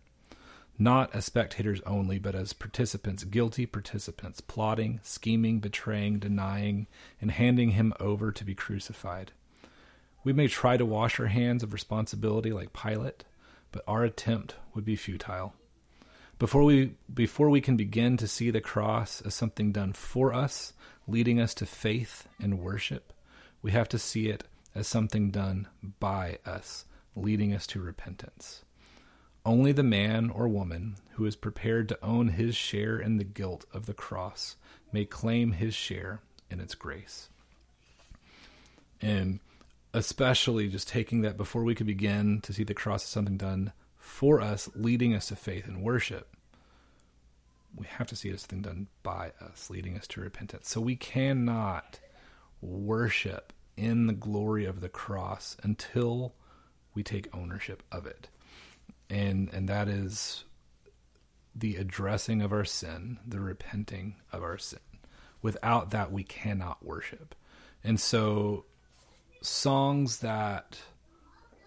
[0.79, 6.87] Not as spectators only, but as participants, guilty participants, plotting, scheming, betraying, denying,
[7.21, 9.33] and handing him over to be crucified.
[10.23, 13.25] We may try to wash our hands of responsibility like Pilate,
[13.73, 15.55] but our attempt would be futile.
[16.39, 20.73] Before we before we can begin to see the cross as something done for us,
[21.09, 23.13] leading us to faith and worship,
[23.63, 24.45] we have to see it
[24.77, 25.67] as something done
[25.99, 26.85] by us,
[27.17, 28.63] leading us to repentance.
[29.49, 33.65] Only the man or woman who is prepared to own his share in the guilt
[33.73, 34.57] of the cross
[34.93, 37.31] may claim his share in its grace.
[39.01, 39.41] And
[39.95, 43.73] especially just taking that before we could begin to see the cross as something done
[43.97, 46.29] for us, leading us to faith and worship,
[47.75, 50.69] we have to see it as something done by us, leading us to repentance.
[50.69, 52.01] So we cannot
[52.61, 56.35] worship in the glory of the cross until
[56.93, 58.29] we take ownership of it.
[59.11, 60.45] And and that is
[61.55, 64.81] the addressing of our sin, the repenting of our sin.
[65.41, 67.35] Without that we cannot worship.
[67.83, 68.65] And so
[69.43, 70.79] songs that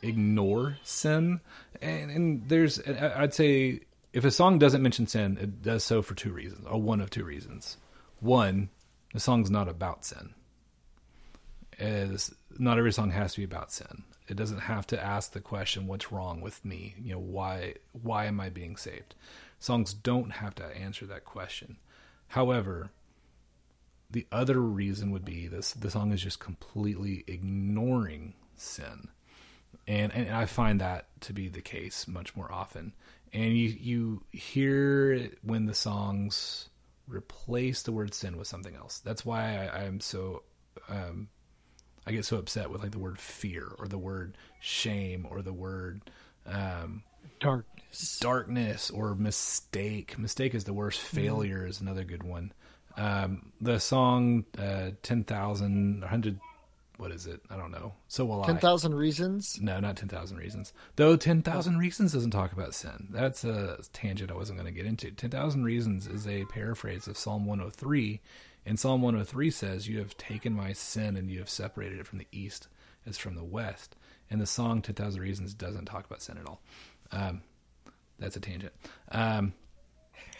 [0.01, 1.39] ignore sin
[1.81, 3.79] and, and there's i'd say
[4.13, 7.09] if a song doesn't mention sin it does so for two reasons or one of
[7.09, 7.77] two reasons
[8.19, 8.69] one
[9.13, 10.33] the song's not about sin
[11.79, 15.41] as not every song has to be about sin it doesn't have to ask the
[15.41, 19.15] question what's wrong with me you know why why am i being saved
[19.59, 21.77] songs don't have to answer that question
[22.29, 22.91] however
[24.11, 29.09] the other reason would be this the song is just completely ignoring sin.
[29.87, 32.93] And and I find that to be the case much more often.
[33.33, 36.69] And you you hear it when the songs
[37.07, 38.99] replace the word sin with something else.
[38.99, 40.43] That's why I, am so
[40.87, 41.29] um,
[42.05, 45.53] I get so upset with like the word fear or the word shame or the
[45.53, 46.01] word
[46.45, 47.03] um,
[47.39, 50.17] darkness, darkness or mistake.
[50.17, 50.99] Mistake is the worst.
[50.99, 51.69] Failure mm.
[51.69, 52.53] is another good one.
[52.97, 56.39] Um, the song uh, 10,000, 100,
[56.97, 57.41] what is it?
[57.49, 57.93] I don't know.
[58.07, 58.47] So will I.
[58.47, 59.59] 10,000 Reasons?
[59.61, 60.73] No, not 10,000 Reasons.
[60.97, 63.07] Though 10,000 Reasons doesn't talk about sin.
[63.11, 65.11] That's a tangent I wasn't going to get into.
[65.11, 68.21] 10,000 Reasons is a paraphrase of Psalm 103.
[68.65, 72.19] And Psalm 103 says, You have taken my sin and you have separated it from
[72.19, 72.67] the east
[73.05, 73.95] as from the west.
[74.29, 76.61] And the song 10,000 Reasons doesn't talk about sin at all.
[77.11, 77.41] Um,
[78.19, 78.73] that's a tangent.
[79.11, 79.53] Um,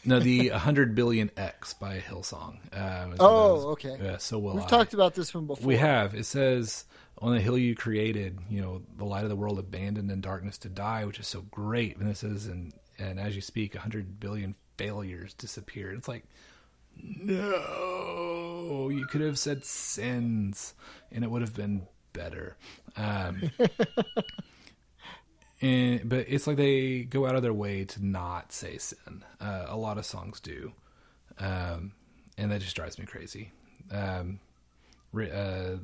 [0.06, 2.58] no, the 100 billion X by Hillsong.
[2.78, 3.98] Um, oh, okay.
[4.02, 4.68] Yeah, so will We've I.
[4.68, 5.66] talked about this one before.
[5.66, 6.16] We have.
[6.16, 6.86] It says,
[7.18, 10.58] "On the hill you created, you know, the light of the world abandoned in darkness
[10.60, 11.98] to die," which is so great.
[11.98, 16.24] And this is, "and and as you speak, 100 billion failures disappeared." It's like,
[16.98, 20.74] no, you could have said sins,
[21.12, 22.58] and it would have been better.
[22.98, 23.52] Um,
[25.62, 29.24] and but it's like they go out of their way to not say sin.
[29.40, 30.74] Uh, a lot of songs do,
[31.40, 31.94] um,
[32.38, 33.52] and that just drives me crazy.
[33.92, 34.40] Um,
[35.16, 35.78] uh,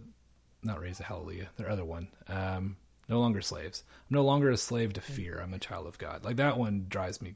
[0.64, 1.50] not raise a hallelujah.
[1.58, 2.78] Their other one, um,
[3.10, 3.84] no longer slaves.
[4.10, 5.40] I'm no longer a slave to fear.
[5.42, 6.26] I'm a child of God.
[6.26, 7.36] Like that one drives me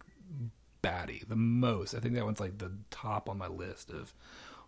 [0.82, 1.94] batty the most.
[1.94, 4.14] I think that one's like the top on my list of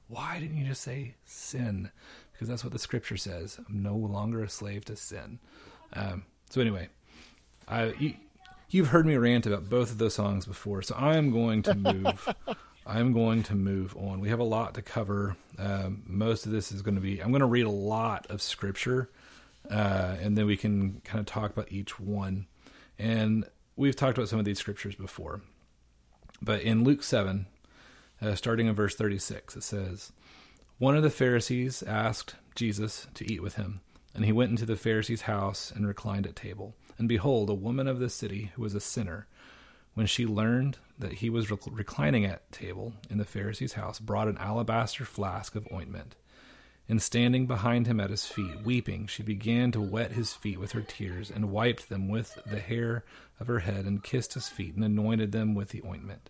[0.08, 1.92] why didn't you just say sin?
[2.32, 3.60] Because that's what the scripture says.
[3.68, 5.40] I'm no longer a slave to sin.
[5.94, 6.90] Um, so anyway,
[7.68, 8.14] I you,
[8.70, 11.76] you've heard me rant about both of those songs before, so I am going to
[11.76, 12.34] move.
[12.86, 14.20] I'm going to move on.
[14.20, 15.38] We have a lot to cover.
[15.58, 17.22] Um, most of this is going to be.
[17.22, 19.10] I'm going to read a lot of scripture,
[19.70, 22.48] uh, and then we can kind of talk about each one.
[23.00, 23.46] And
[23.76, 25.42] we've talked about some of these scriptures before,
[26.44, 27.48] but in Luke seven,
[28.22, 30.12] uh, starting in verse 36, it says,
[30.78, 33.80] "One of the Pharisees asked Jesus to eat with him,
[34.14, 37.88] and he went into the Pharisee's house and reclined at table." And behold, a woman
[37.88, 39.28] of the city who was a sinner,
[39.94, 44.38] when she learned that he was reclining at table in the Pharisee's house, brought an
[44.38, 46.16] alabaster flask of ointment.
[46.90, 50.74] And standing behind him at his feet, weeping, she began to wet his feet with
[50.74, 53.06] her tears, and wiped them with the hair
[53.40, 56.30] of her head, and kissed his feet, and anointed them with the ointment.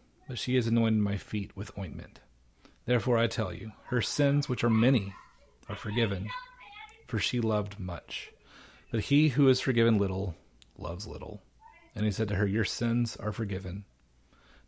[0.27, 2.19] but she has anointed my feet with ointment.
[2.85, 5.13] Therefore I tell you, her sins, which are many,
[5.69, 6.29] are forgiven,
[7.07, 8.31] for she loved much.
[8.91, 10.35] But he who is forgiven little
[10.77, 11.41] loves little.
[11.95, 13.85] And he said to her, Your sins are forgiven.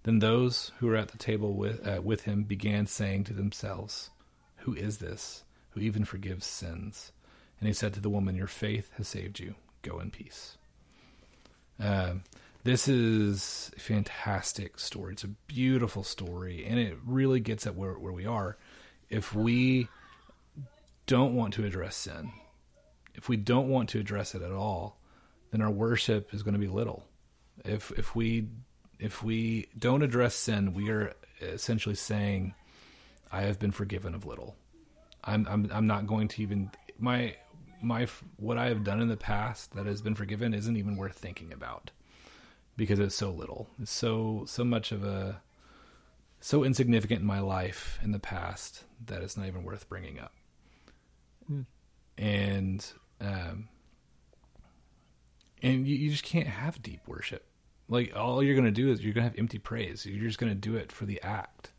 [0.03, 4.09] Then those who were at the table with, uh, with him began saying to themselves,
[4.57, 7.11] Who is this who even forgives sins?
[7.59, 9.55] And he said to the woman, Your faith has saved you.
[9.81, 10.57] Go in peace.
[11.81, 12.15] Uh,
[12.64, 15.14] this is a fantastic story.
[15.14, 18.57] It's a beautiful story, and it really gets at where, where we are.
[19.09, 19.89] If we
[21.05, 22.32] don't want to address sin,
[23.16, 24.97] if we don't want to address it at all,
[25.51, 27.05] then our worship is going to be little.
[27.66, 28.47] If if we
[28.97, 32.55] if we don't address sin, we are essentially saying,
[33.32, 34.55] "I have been forgiven of little."
[35.24, 37.36] I'm I'm I'm not going to even my
[37.82, 38.07] my
[38.38, 41.51] what I have done in the past that has been forgiven isn't even worth thinking
[41.51, 41.91] about
[42.76, 43.69] because it's so little.
[43.82, 45.41] It's so so much of a
[46.39, 50.34] so insignificant in my life in the past that it's not even worth bringing up.
[51.51, 51.65] Mm.
[52.17, 52.86] And
[53.21, 53.69] um,
[55.61, 57.45] and you, you just can't have deep worship.
[57.88, 60.05] Like all you're gonna do is you're gonna have empty praise.
[60.05, 61.71] You're just gonna do it for the act.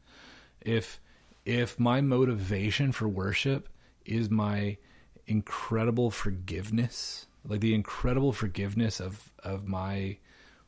[0.60, 1.00] If
[1.44, 3.68] if my motivation for worship
[4.06, 4.78] is my
[5.26, 10.18] incredible forgiveness, like the incredible forgiveness of of my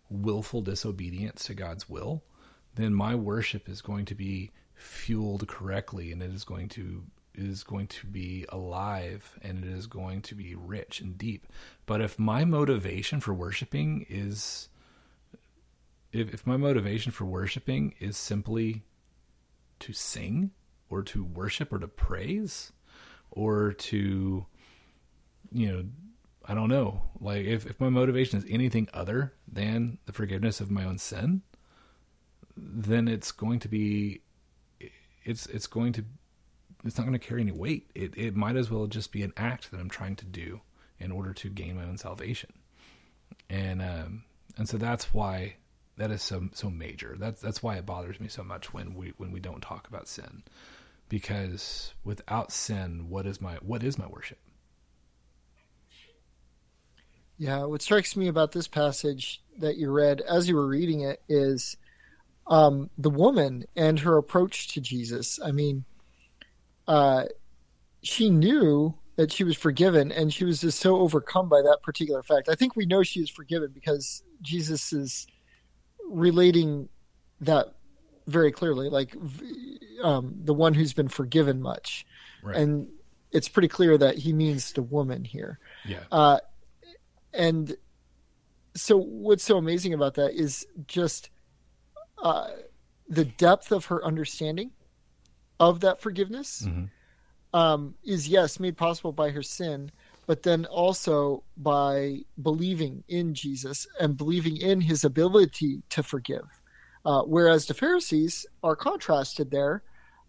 [0.08, 2.22] willful disobedience to God's will,
[2.74, 7.04] then my worship is going to be fueled correctly and it is going to
[7.34, 11.46] is going to be alive and it is going to be rich and deep.
[11.84, 14.68] But if my motivation for worshiping is
[16.12, 18.82] if, if my motivation for worshiping is simply
[19.80, 20.50] to sing
[20.88, 22.72] or to worship or to praise
[23.30, 24.46] or to
[25.52, 25.84] you know
[26.48, 27.02] I don't know.
[27.20, 31.42] Like if, if my motivation is anything other than the forgiveness of my own sin,
[32.56, 34.22] then it's going to be
[35.24, 36.04] it's it's going to
[36.84, 37.90] it's not going to carry any weight.
[37.94, 40.60] It it might as well just be an act that I'm trying to do
[40.98, 42.52] in order to gain my own salvation.
[43.50, 44.24] And um
[44.56, 45.56] and so that's why
[45.96, 47.16] that is so so major.
[47.18, 50.08] That's that's why it bothers me so much when we when we don't talk about
[50.08, 50.44] sin.
[51.08, 54.38] Because without sin, what is my what is my worship?
[57.38, 61.20] Yeah, what strikes me about this passage that you read as you were reading it
[61.28, 61.76] is
[62.46, 65.38] um, the woman and her approach to Jesus.
[65.42, 65.84] I mean,
[66.86, 67.24] uh,
[68.02, 72.22] she knew that she was forgiven, and she was just so overcome by that particular
[72.22, 72.48] fact.
[72.48, 75.26] I think we know she is forgiven because Jesus is
[76.08, 76.88] relating
[77.40, 77.72] that
[78.26, 79.16] very clearly, like
[80.02, 82.06] um, the one who's been forgiven much,
[82.42, 82.56] right.
[82.56, 82.88] and
[83.32, 85.58] it's pretty clear that he means the woman here.
[85.86, 86.00] Yeah.
[86.12, 86.38] Uh,
[87.36, 87.76] and
[88.74, 91.30] so what's so amazing about that is just
[92.22, 92.48] uh,
[93.08, 94.70] the depth of her understanding
[95.60, 96.84] of that forgiveness mm-hmm.
[97.58, 99.90] um, is yes made possible by her sin
[100.26, 106.46] but then also by believing in jesus and believing in his ability to forgive
[107.04, 109.82] uh, whereas the pharisees are contrasted there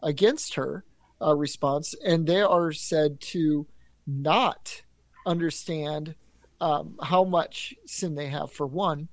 [0.03, 0.86] against her
[1.22, 3.66] uh, response and they are said to
[4.05, 4.82] not
[5.26, 6.16] understand
[6.60, 9.08] um, how much sin they have for one,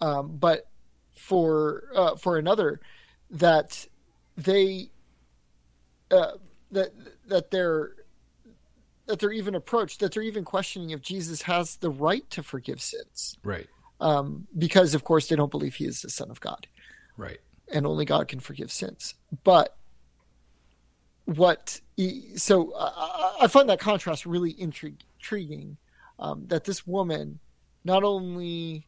[0.00, 0.68] um, but
[1.14, 2.80] for uh, for another
[3.30, 3.86] that
[4.36, 4.90] they
[6.10, 6.32] uh,
[6.70, 6.90] that
[7.26, 7.94] that they're
[9.06, 12.80] that they're even approached that they're even questioning if Jesus has the right to forgive
[12.80, 13.66] sins, right?
[14.00, 16.66] Um, because of course they don't believe he is the Son of God,
[17.16, 17.38] right?
[17.72, 19.14] And only God can forgive sins,
[19.44, 19.76] but
[21.26, 25.76] what he, so I, I find that contrast really intrig- intriguing.
[26.18, 27.40] Um, that this woman
[27.84, 28.86] not only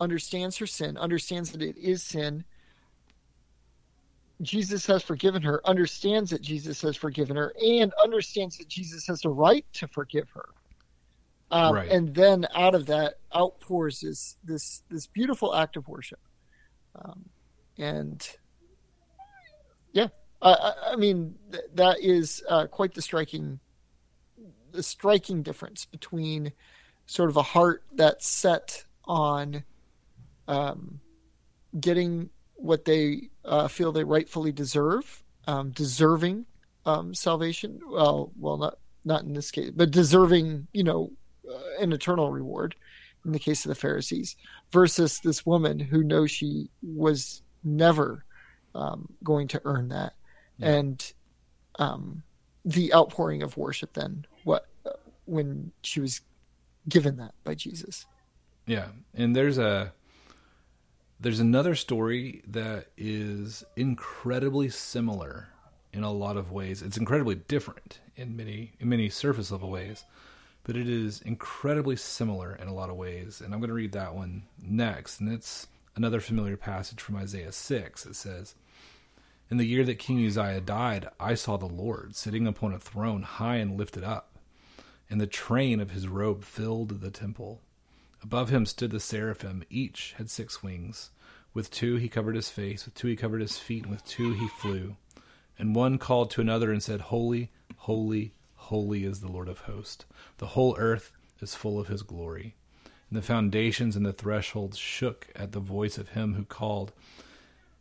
[0.00, 2.44] understands her sin, understands that it is sin.
[4.40, 9.20] Jesus has forgiven her, understands that Jesus has forgiven her, and understands that Jesus has
[9.20, 10.48] the right to forgive her.
[11.50, 11.90] Um, Right.
[11.90, 16.20] And then out of that outpours this this this beautiful act of worship.
[16.94, 17.28] Um,
[17.76, 18.26] and
[19.92, 20.08] yeah,
[20.40, 23.58] I, I, I mean th- that is uh, quite the striking
[24.72, 26.52] the striking difference between
[27.06, 29.64] sort of a heart that's set on
[30.48, 31.00] um,
[31.78, 36.46] getting what they uh, feel they rightfully deserve, um, deserving
[36.86, 37.80] um, salvation.
[37.88, 41.10] Well, well, not not in this case, but deserving, you know,
[41.48, 42.74] uh, an eternal reward.
[43.24, 44.34] In the case of the Pharisees,
[44.72, 48.24] versus this woman who knows she was never
[48.74, 50.14] um, going to earn that,
[50.56, 50.70] Yeah.
[50.76, 51.12] and
[51.78, 52.22] um,
[52.64, 53.92] the outpouring of worship.
[53.92, 54.24] Then
[55.30, 56.20] when she was
[56.88, 58.06] given that by Jesus.
[58.66, 59.92] Yeah, and there's a
[61.20, 65.48] there's another story that is incredibly similar
[65.92, 66.82] in a lot of ways.
[66.82, 70.04] It's incredibly different in many in many surface level ways,
[70.64, 73.40] but it is incredibly similar in a lot of ways.
[73.40, 77.52] And I'm going to read that one next, and it's another familiar passage from Isaiah
[77.52, 78.06] 6.
[78.06, 78.54] It says,
[79.48, 83.22] "In the year that King Uzziah died, I saw the Lord sitting upon a throne
[83.22, 84.29] high and lifted up,
[85.10, 87.60] and the train of his robe filled the temple."
[88.22, 89.64] Above him stood the seraphim.
[89.70, 91.10] Each had six wings.
[91.52, 94.34] With two he covered his face, with two he covered his feet, and with two
[94.34, 94.96] he flew.
[95.58, 100.04] And one called to another and said, Holy, holy, holy is the Lord of hosts.
[100.38, 102.54] The whole earth is full of his glory.
[102.84, 106.92] And the foundations and the thresholds shook at the voice of him who called,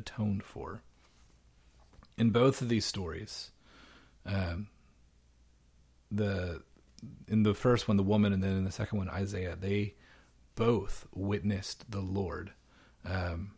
[0.00, 0.82] atoned for.
[2.16, 3.50] In both of these stories,
[4.26, 4.68] um,
[6.10, 6.62] the
[7.28, 9.94] in the first one, the woman, and then in the second one, Isaiah, they
[10.54, 12.52] both witnessed the Lord,
[13.04, 13.52] um,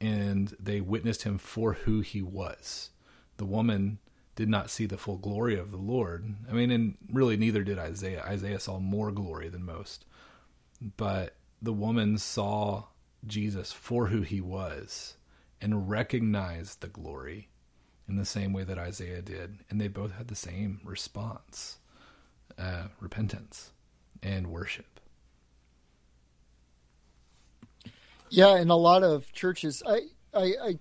[0.00, 2.90] and they witnessed him for who he was.
[3.38, 3.98] The woman
[4.36, 6.34] did not see the full glory of the Lord.
[6.48, 8.22] I mean, and really neither did Isaiah.
[8.26, 10.04] Isaiah saw more glory than most,
[10.96, 12.84] but the woman saw
[13.26, 15.16] Jesus for who he was
[15.60, 17.48] and recognized the glory
[18.08, 21.78] in the same way that Isaiah did, and they both had the same response
[22.58, 23.72] uh, repentance
[24.22, 25.00] and worship.
[28.28, 30.00] Yeah, in a lot of churches, I,
[30.34, 30.78] I, I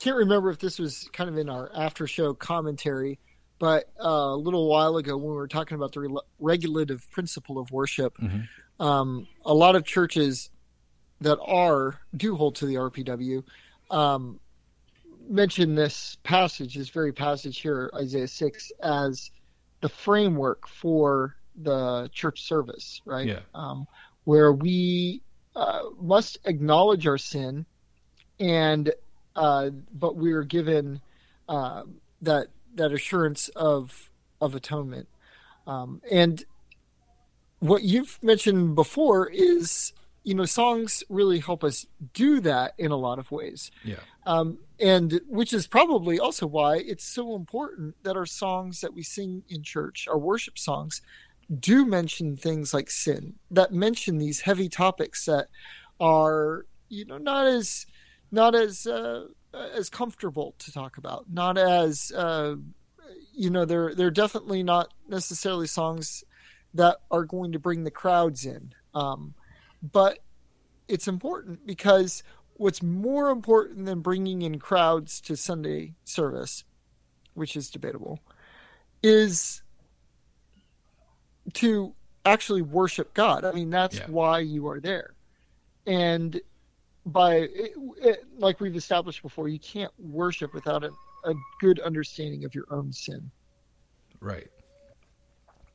[0.00, 3.18] can't remember if this was kind of in our after show commentary,
[3.58, 7.58] but uh, a little while ago when we were talking about the re- regulative principle
[7.58, 8.16] of worship,
[8.78, 10.50] um, a lot of churches
[11.20, 13.42] that are do hold to the RPW
[13.90, 14.40] um,
[15.28, 19.30] mention this passage, this very passage here, Isaiah six, as
[19.80, 23.26] the framework for the church service, right?
[23.26, 23.40] Yeah.
[23.54, 23.86] Um,
[24.24, 25.22] where we
[25.54, 27.64] uh, must acknowledge our sin,
[28.40, 28.92] and
[29.34, 31.00] uh, but we are given
[31.48, 31.82] uh,
[32.22, 34.10] that that assurance of
[34.40, 35.08] of atonement.
[35.66, 36.44] Um, and
[37.60, 39.92] what you've mentioned before is,
[40.26, 43.70] you know, songs really help us do that in a lot of ways.
[43.84, 44.00] Yeah.
[44.26, 49.04] Um, and which is probably also why it's so important that our songs that we
[49.04, 51.00] sing in church, our worship songs,
[51.60, 55.46] do mention things like sin, that mention these heavy topics that
[56.00, 57.86] are, you know, not as
[58.32, 62.56] not as uh, as comfortable to talk about, not as uh,
[63.32, 66.24] you know, they're they're definitely not necessarily songs
[66.74, 68.72] that are going to bring the crowds in.
[68.92, 69.34] Um,
[69.82, 70.18] but
[70.88, 72.22] it's important because
[72.54, 76.64] what's more important than bringing in crowds to Sunday service,
[77.34, 78.20] which is debatable,
[79.02, 79.62] is
[81.54, 83.44] to actually worship God.
[83.44, 84.06] I mean, that's Yeah.
[84.08, 85.14] why you are there.
[85.86, 86.40] And
[87.04, 90.90] by it, it, like we've established before, you can't worship without a,
[91.24, 93.30] a good understanding of your own sin.
[94.18, 94.48] Right.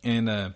[0.03, 0.49] And uh,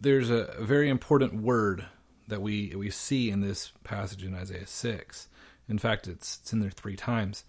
[0.00, 1.84] there's a, a very important word
[2.30, 5.28] that we we see in this passage in Isaiah six.
[5.68, 7.44] In fact, it's it's in there three times,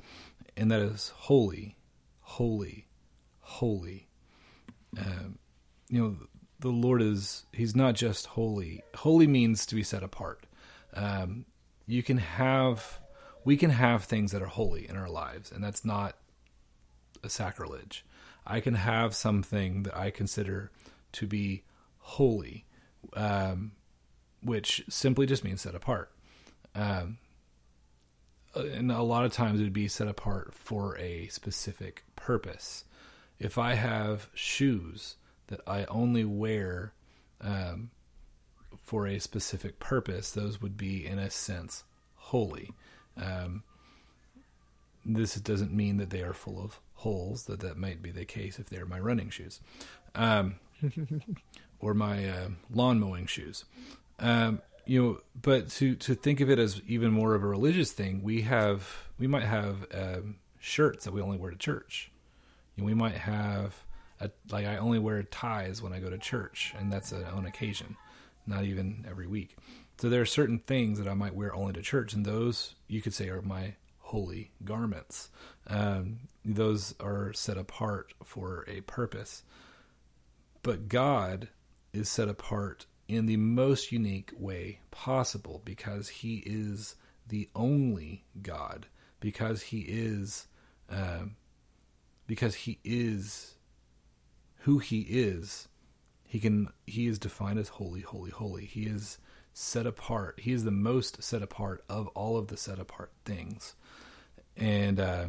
[0.56, 1.76] and that is holy,
[2.22, 2.88] holy,
[3.40, 4.08] holy.
[4.98, 5.40] Um,
[5.90, 6.16] you know,
[6.60, 8.82] the Lord is, He's not just holy.
[8.96, 10.46] Holy means to be set apart.
[10.94, 11.46] Um,
[11.86, 13.00] you can have,
[13.44, 16.16] we can have things that are holy in our lives, and that's not
[17.24, 18.06] a sacrilege.
[18.46, 20.72] I can have something that I consider
[21.14, 21.64] to be
[22.00, 22.66] holy,
[23.14, 23.74] um,
[24.44, 26.12] which simply just means set apart.
[26.76, 27.18] Um,
[28.56, 32.84] and a lot of times it would be set apart for a specific purpose.
[33.40, 35.16] If I have shoes
[35.48, 36.94] that I only wear
[37.40, 37.92] um,
[38.78, 41.84] for a specific purpose, those would be, in a sense,
[42.16, 42.72] holy.
[43.18, 43.64] Um,
[45.06, 47.46] this doesn't mean that they are full of holes.
[47.46, 49.60] That that might be the case if they're my running shoes,
[50.14, 50.56] um,
[51.80, 53.66] or my uh, lawn mowing shoes.
[54.22, 57.92] Um, you know, but to to think of it as even more of a religious
[57.92, 58.88] thing, we have
[59.20, 62.12] we might have um, shirts that we only wear to church.
[62.76, 63.84] You know, we might have
[64.20, 67.46] a, like I only wear ties when I go to church, and that's a, on
[67.46, 67.98] occasion,
[68.46, 69.56] not even every week.
[69.98, 73.02] So there are certain things that I might wear only to church, and those you
[73.02, 75.30] could say are my holy garments.
[75.68, 79.44] Um, those are set apart for a purpose.
[80.64, 81.50] But God
[81.94, 86.96] is set apart in the most unique way possible because He is
[87.28, 88.88] the only God,
[89.20, 90.48] because He is,
[90.90, 91.24] uh,
[92.26, 93.56] because He is
[94.60, 95.68] who He is.
[96.24, 96.70] He can.
[96.88, 98.66] He is defined as holy, holy, holy.
[98.66, 99.18] He is
[99.54, 100.40] set apart.
[100.42, 103.76] He is the most set apart of all of the set apart things.
[104.56, 105.28] And uh,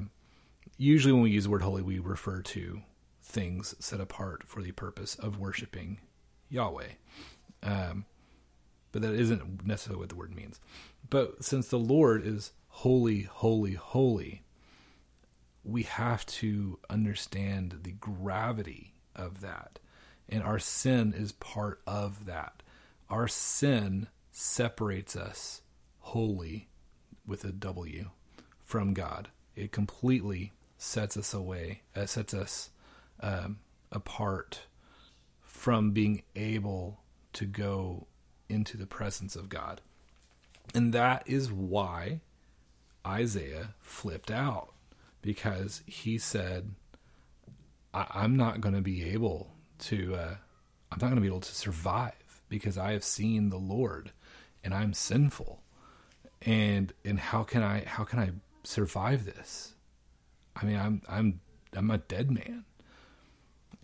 [0.77, 2.83] usually, when we use the word holy, we refer to
[3.25, 5.99] things set apart for the purpose of worshiping
[6.49, 6.89] Yahweh.
[7.63, 8.07] Um,
[8.93, 10.61] but that isn't necessarily what the word means.
[11.09, 14.43] But since the Lord is holy, holy, holy,
[15.65, 19.79] we have to understand the gravity of that.
[20.29, 22.63] And our sin is part of that.
[23.09, 25.63] Our sin separates us
[26.01, 26.69] wholly
[27.27, 28.11] with a W
[28.65, 29.29] from God.
[29.55, 32.71] It completely sets us away, uh, sets us
[33.21, 33.59] um,
[33.93, 34.63] apart
[35.43, 37.02] from being able
[37.35, 38.07] to go
[38.49, 39.81] into the presence of God.
[40.75, 42.21] And that is why
[43.07, 44.73] Isaiah flipped out
[45.21, 46.75] because he said,
[47.95, 50.35] I- am not going to be able to, uh,
[50.91, 54.13] I'm not going to be able to survive because I have seen the Lord
[54.63, 55.63] and I'm sinful.
[56.43, 58.31] And, and how can I, how can I
[58.65, 59.75] survive this?
[60.57, 61.41] I mean, I'm I'm
[61.75, 62.65] I'm a dead man.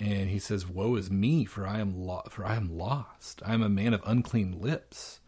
[0.00, 3.42] And he says, "Woe is me, for I am lo- for I am lost.
[3.44, 5.20] I am a man of unclean lips."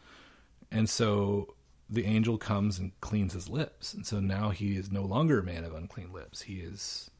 [0.70, 1.54] And so
[1.88, 5.44] the angel comes and cleans his lips, and so now he is no longer a
[5.44, 6.42] man of unclean lips.
[6.42, 7.10] He is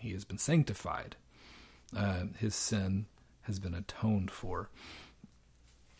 [0.00, 1.16] he has been sanctified.
[1.94, 3.06] Uh, his sin
[3.42, 4.70] has been atoned for.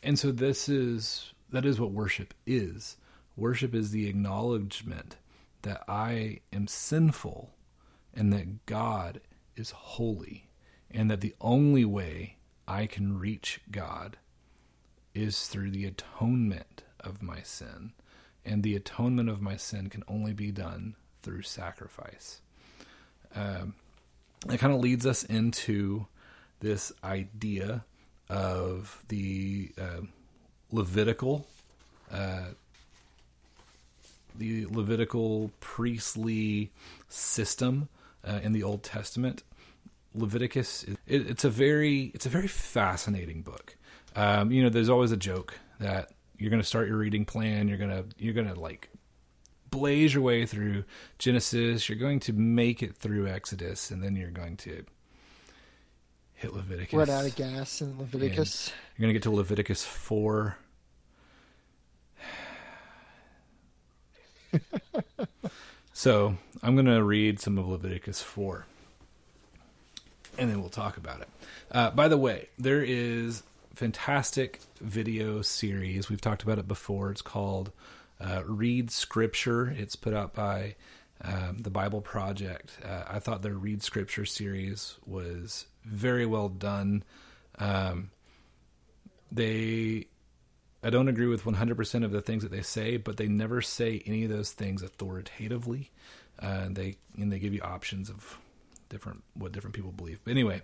[0.02, 2.96] And so this is that is what worship is.
[3.36, 5.16] Worship is the acknowledgement
[5.62, 7.54] that I am sinful
[8.14, 9.20] and that God
[9.56, 10.47] is holy,
[10.90, 12.36] and that the only way
[12.66, 14.16] I can reach God
[15.14, 17.92] is through the atonement of my sin.
[18.44, 22.40] And the atonement of my sin can only be done through sacrifice.
[23.34, 23.74] Um,
[24.48, 26.06] it kind of leads us into
[26.60, 27.84] this idea
[28.28, 30.00] of the uh,
[30.70, 31.46] Levitical
[32.12, 32.48] uh,
[34.38, 36.70] the Levitical priestly
[37.08, 37.88] system
[38.26, 39.42] uh, in the Old Testament.
[40.14, 43.76] Leviticus, it, it's a very it's a very fascinating book.
[44.16, 47.68] Um, you know, there's always a joke that you're going to start your reading plan.
[47.68, 48.90] You're gonna you're gonna like
[49.70, 50.84] blaze your way through
[51.18, 51.88] Genesis.
[51.88, 54.84] You're going to make it through Exodus, and then you're going to
[56.34, 56.94] hit Leviticus.
[56.94, 58.68] Run out of gas in Leviticus.
[58.68, 60.56] And you're going to get to Leviticus four
[65.92, 68.66] so I'm going to read some of Leviticus 4,
[70.38, 71.28] and then we'll talk about it.
[71.70, 73.42] Uh, by the way, there is
[73.74, 76.08] fantastic video series.
[76.08, 77.10] We've talked about it before.
[77.10, 77.72] It's called
[78.20, 79.74] uh, Read Scripture.
[79.76, 80.76] It's put out by
[81.22, 82.78] um, the Bible Project.
[82.84, 87.02] Uh, I thought their Read Scripture series was very well done.
[87.58, 88.10] Um,
[89.30, 90.06] they
[90.82, 94.00] I don't agree with 100% of the things that they say, but they never say
[94.06, 95.90] any of those things authoritatively.
[96.38, 98.38] Uh, they and they give you options of
[98.88, 100.20] different what different people believe.
[100.24, 100.62] But anyway,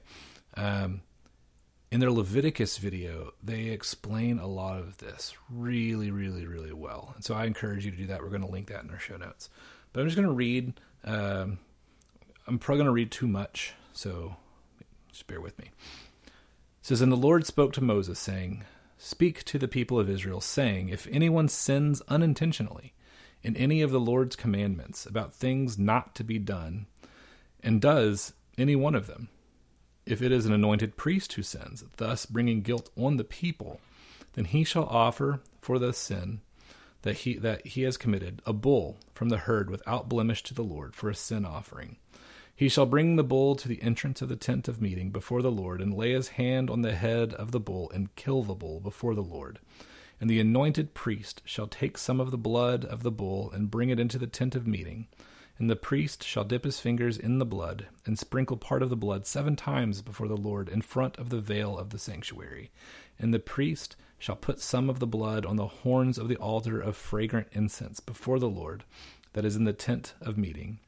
[0.56, 1.02] um,
[1.90, 7.12] in their Leviticus video, they explain a lot of this really, really, really well.
[7.14, 8.22] And so I encourage you to do that.
[8.22, 9.48] We're going to link that in our show notes.
[9.92, 11.58] But I'm just going to read um,
[12.46, 14.36] I'm probably going to read too much, so
[15.10, 15.70] just bear with me.
[16.26, 16.30] It
[16.82, 18.64] says, And the Lord spoke to Moses, saying,
[18.98, 22.92] Speak to the people of Israel, saying, If anyone sins unintentionally
[23.42, 26.86] in any of the Lord's commandments about things not to be done,
[27.64, 29.28] and does any one of them,
[30.06, 33.80] if it is an anointed priest who sins, thus bringing guilt on the people,
[34.34, 36.40] then he shall offer for the sin
[37.02, 40.62] that he that he has committed a bull from the herd without blemish to the
[40.62, 41.96] Lord for a sin offering.
[42.56, 45.50] He shall bring the bull to the entrance of the tent of meeting before the
[45.50, 48.78] Lord, and lay his hand on the head of the bull, and kill the bull
[48.78, 49.58] before the Lord.
[50.20, 53.90] And the anointed priest shall take some of the blood of the bull, and bring
[53.90, 55.08] it into the tent of meeting.
[55.58, 58.96] And the priest shall dip his fingers in the blood, and sprinkle part of the
[58.96, 62.70] blood seven times before the Lord in front of the veil of the sanctuary.
[63.18, 66.80] And the priest shall put some of the blood on the horns of the altar
[66.80, 68.84] of fragrant incense before the Lord,
[69.34, 70.80] that is in the tent of meeting.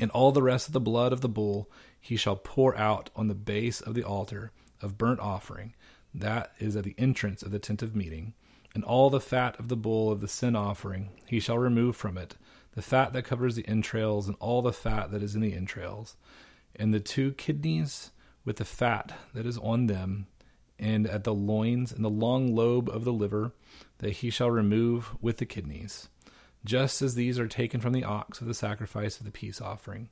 [0.00, 1.70] And all the rest of the blood of the bull
[2.00, 5.74] he shall pour out on the base of the altar of burnt offering,
[6.14, 8.32] that is at the entrance of the tent of meeting.
[8.74, 12.16] And all the fat of the bull of the sin offering he shall remove from
[12.16, 12.36] it,
[12.74, 16.16] the fat that covers the entrails, and all the fat that is in the entrails,
[16.76, 18.10] and the two kidneys
[18.44, 20.26] with the fat that is on them,
[20.78, 23.52] and at the loins and the long lobe of the liver,
[23.98, 26.08] that he shall remove with the kidneys
[26.64, 30.08] just as these are taken from the ox of the sacrifice of the peace offering.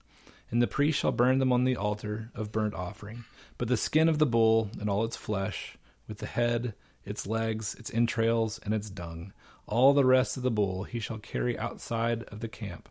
[0.50, 3.24] And the priest shall burn them on the altar of burnt offering.
[3.56, 5.76] But the skin of the bull and all its flesh,
[6.08, 6.74] with the head,
[7.10, 9.32] its legs, its entrails, and its dung,
[9.66, 12.88] all the rest of the bull he shall carry outside of the camp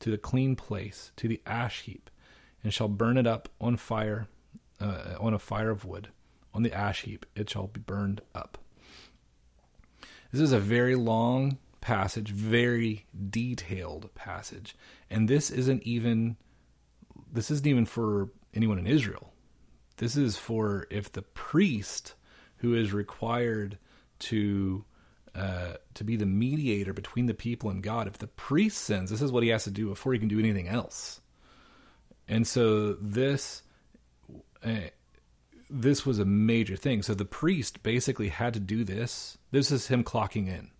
[0.00, 2.10] to the clean place, to the ash heap,
[2.64, 4.26] and shall burn it up on fire,
[4.80, 6.08] uh, on a fire of wood.
[6.52, 8.58] On the ash heap it shall be burned up.
[10.32, 14.76] This is a very long passage, very detailed passage.
[15.08, 16.36] And this isn't even
[17.32, 19.32] this isn't even for anyone in Israel.
[19.98, 22.14] This is for if the priest
[22.60, 23.78] who is required
[24.18, 24.84] to
[25.34, 29.22] uh, to be the mediator between the people and God, if the priest sins, this
[29.22, 31.20] is what he has to do before he can do anything else.
[32.28, 33.62] And so this
[34.64, 34.90] uh,
[35.68, 37.02] this was a major thing.
[37.02, 39.38] So the priest basically had to do this.
[39.50, 40.70] This is him clocking in.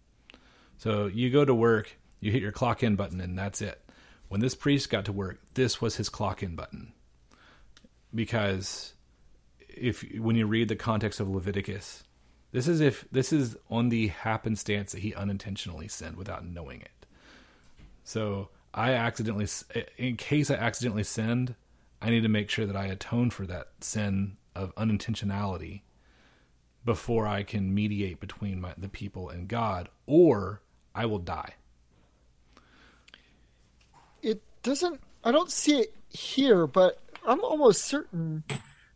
[0.78, 3.80] So you go to work, you hit your clock in button, and that's it.
[4.28, 6.92] When this priest got to work, this was his clock in button.
[8.14, 8.94] Because
[9.76, 12.04] if when you read the context of Leviticus,
[12.52, 17.06] this is if this is on the happenstance that he unintentionally sinned without knowing it.
[18.04, 19.46] So I accidentally,
[19.96, 21.54] in case I accidentally sinned,
[22.02, 25.82] I need to make sure that I atone for that sin of unintentionality
[26.84, 30.62] before I can mediate between my, the people and God, or
[30.94, 31.54] I will die.
[34.22, 35.00] It doesn't.
[35.22, 38.44] I don't see it here, but I'm almost certain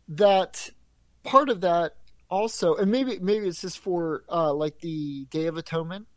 [0.07, 0.69] that
[1.23, 1.95] part of that
[2.29, 6.07] also, and maybe maybe it's just for uh, like the Day of Atonement.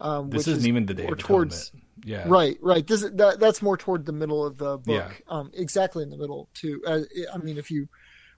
[0.00, 1.86] Um, this isn't is even the Day of towards, Atonement.
[2.04, 2.86] Yeah, right, right.
[2.86, 4.84] This is, that, that's more toward the middle of the book.
[4.86, 5.10] Yeah.
[5.28, 6.82] Um, exactly in the middle too.
[6.86, 7.00] Uh,
[7.32, 7.88] I mean, if you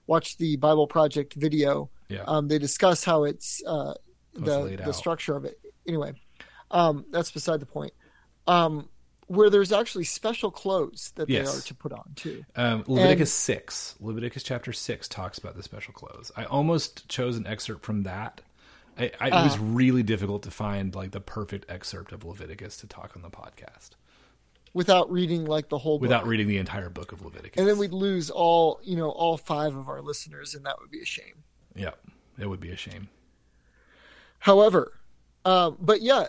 [0.07, 2.23] watch the Bible Project video, yeah.
[2.25, 3.93] um, they discuss how it's uh,
[4.33, 5.59] the the structure of it.
[5.87, 6.13] Anyway,
[6.71, 7.93] um, that's beside the point.
[8.47, 8.89] Um,
[9.29, 11.51] where there's actually special clothes that yes.
[11.51, 12.43] they are to put on too.
[12.55, 16.31] Um, Leviticus and, six, Leviticus chapter six talks about the special clothes.
[16.35, 18.41] I almost chose an excerpt from that.
[18.97, 19.61] I, I, uh, it was uh.
[19.61, 23.91] really difficult to find like the perfect excerpt of Leviticus to talk on the podcast
[24.73, 26.01] without reading like the whole book.
[26.01, 27.59] without reading the entire book of Leviticus.
[27.59, 30.89] And then we'd lose all you know all five of our listeners, and that would
[30.89, 31.43] be a shame.
[31.75, 31.91] Yeah,
[32.39, 33.09] it would be a shame.
[34.39, 34.93] However,
[35.45, 36.25] um, but yeah,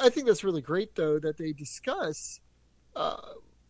[0.00, 2.38] I think that's really great though that they discuss
[2.96, 3.16] uh,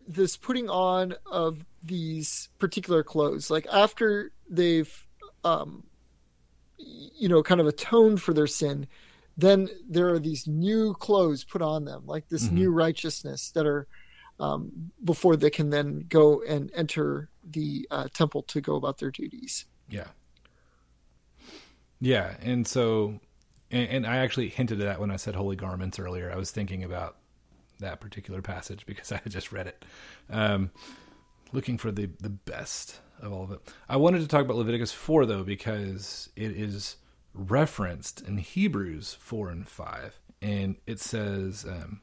[0.07, 3.51] this putting on of these particular clothes.
[3.51, 5.07] Like after they've,
[5.45, 5.85] um,
[6.79, 8.87] you know, kind of atoned for their sin,
[9.37, 12.55] then there are these new clothes put on them, like this mm-hmm.
[12.57, 13.87] new righteousness that are
[14.41, 19.11] um, before they can then go and enter the uh, temple to go about their
[19.11, 19.67] duties.
[19.89, 20.09] Yeah.
[22.01, 23.21] Yeah, and so
[23.71, 26.31] and, and I actually hinted at that when I said holy garments earlier.
[26.31, 27.17] I was thinking about
[27.85, 29.85] that particular passage because I just read it.
[30.29, 30.71] Um,
[31.53, 33.61] looking for the the best of all of it.
[33.89, 36.97] I wanted to talk about Leviticus 4 though because it is
[37.33, 42.01] referenced in Hebrews 4 and 5 and it says um,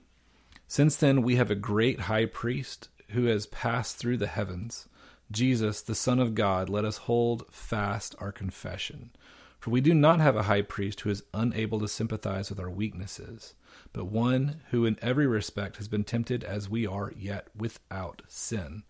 [0.68, 4.88] since then we have a great high priest who has passed through the heavens
[5.32, 9.12] Jesus the son of God let us hold fast our confession
[9.62, 12.70] for we do not have a high priest who is unable to sympathize with our
[12.70, 13.54] weaknesses,
[13.94, 18.82] but one who in every respect has been tempted as we are, yet without sin.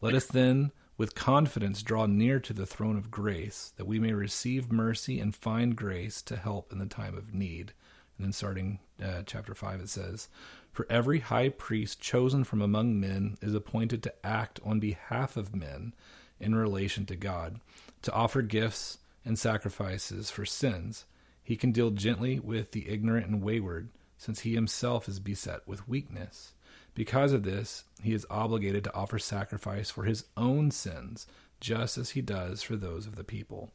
[0.00, 4.12] Let us then with confidence draw near to the throne of grace, that we may
[4.12, 7.72] receive mercy and find grace to help in the time of need.
[8.16, 10.28] And then starting uh, chapter 5, it says,
[10.70, 15.56] For every high priest chosen from among men is appointed to act on behalf of
[15.56, 15.92] men
[16.38, 17.58] in relation to God,
[18.02, 21.04] to offer gifts and sacrifices for sins.
[21.42, 25.88] He can deal gently with the ignorant and wayward, since he himself is beset with
[25.88, 26.52] weakness.
[26.94, 31.26] Because of this, he is obligated to offer sacrifice for his own sins,
[31.60, 33.70] just as he does for those of the people.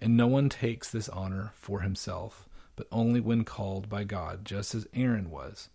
[0.00, 4.74] And no one takes this honor for himself, but only when called by God, just
[4.74, 5.68] as Aaron was.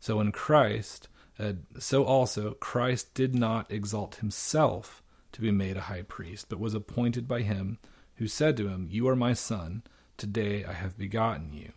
[0.00, 1.08] So in Christ,
[1.38, 5.02] uh, so also Christ did not exalt himself
[5.32, 7.78] to be made a high priest, but was appointed by him
[8.16, 9.82] who said to him, You are my son,
[10.16, 11.72] today I have begotten you.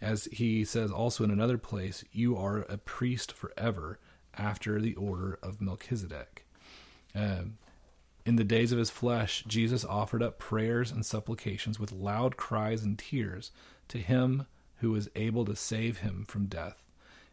[0.00, 3.98] As he says also in another place, You are a priest forever
[4.36, 6.46] after the order of Melchizedek.
[7.14, 7.58] Um,
[8.24, 12.82] in the days of his flesh, Jesus offered up prayers and supplications with loud cries
[12.82, 13.50] and tears
[13.88, 16.82] to him who was able to save him from death,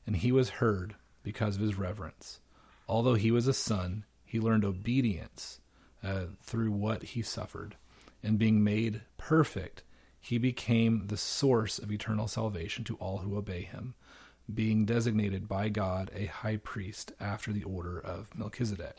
[0.05, 2.39] and he was heard because of his reverence.
[2.88, 5.60] Although he was a son, he learned obedience
[6.03, 7.76] uh, through what he suffered,
[8.24, 9.84] and being made perfect,
[10.20, 13.95] he became the source of eternal salvation to all who obey him,
[14.53, 18.97] being designated by God a high priest after the order of Melchizedek.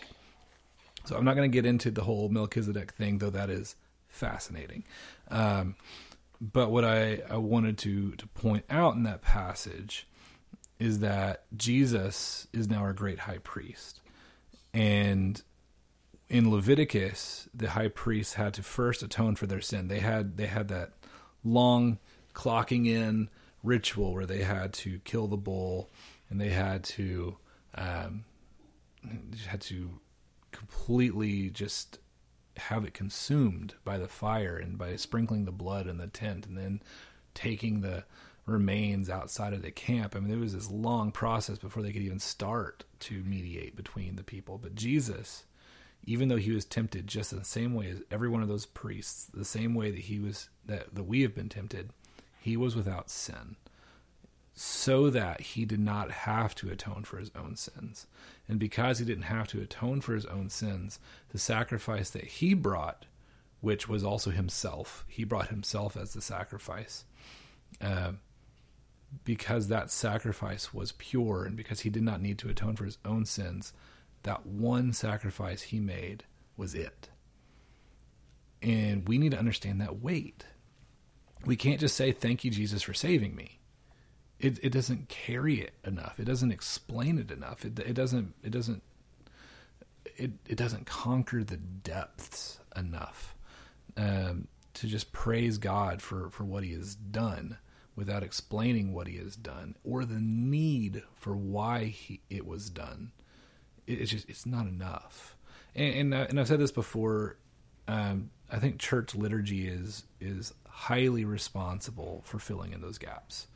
[1.04, 3.76] So I'm not going to get into the whole Melchizedek thing, though that is
[4.08, 4.84] fascinating.
[5.30, 5.76] Um,
[6.40, 10.06] but what I, I wanted to, to point out in that passage
[10.78, 14.00] is that Jesus is now our great high priest.
[14.72, 15.40] And
[16.30, 19.88] in Leviticus, the high priests had to first atone for their sin.
[19.88, 20.92] They had they had that
[21.44, 21.98] long
[22.34, 23.28] clocking in
[23.62, 25.90] ritual where they had to kill the bull
[26.30, 27.36] and they had to
[27.74, 28.24] um,
[29.46, 29.98] had to
[30.52, 31.98] completely just
[32.56, 36.56] have it consumed by the fire and by sprinkling the blood in the tent and
[36.56, 36.80] then
[37.34, 38.04] taking the
[38.46, 40.14] remains outside of the camp.
[40.14, 44.16] I mean, there was this long process before they could even start to mediate between
[44.16, 44.58] the people.
[44.58, 45.44] But Jesus,
[46.04, 48.66] even though he was tempted just in the same way as every one of those
[48.66, 51.90] priests, the same way that he was that, that we have been tempted,
[52.40, 53.56] he was without sin.
[54.54, 58.06] So that he did not have to atone for his own sins.
[58.46, 60.98] And because he didn't have to atone for his own sins,
[61.30, 63.06] the sacrifice that he brought,
[63.60, 67.04] which was also himself, he brought himself as the sacrifice.
[67.80, 68.12] Uh,
[69.24, 72.98] because that sacrifice was pure and because he did not need to atone for his
[73.04, 73.72] own sins,
[74.22, 76.24] that one sacrifice he made
[76.56, 77.08] was it.
[78.62, 80.44] And we need to understand that weight.
[81.46, 83.60] We can't just say, Thank you, Jesus, for saving me.
[84.38, 86.18] It, it doesn't carry it enough.
[86.18, 87.64] It doesn't explain it enough.
[87.64, 88.82] It, it doesn't it doesn't
[90.16, 93.34] it, it doesn't conquer the depths enough
[93.96, 97.58] um, to just praise God for, for what he has done
[97.96, 103.12] without explaining what he has done or the need for why he, it was done.
[103.90, 105.36] It, it's just it's not enough.
[105.74, 107.36] And and, uh, and I've said this before.
[107.88, 113.46] Um, I think church liturgy is is highly responsible for filling in those gaps.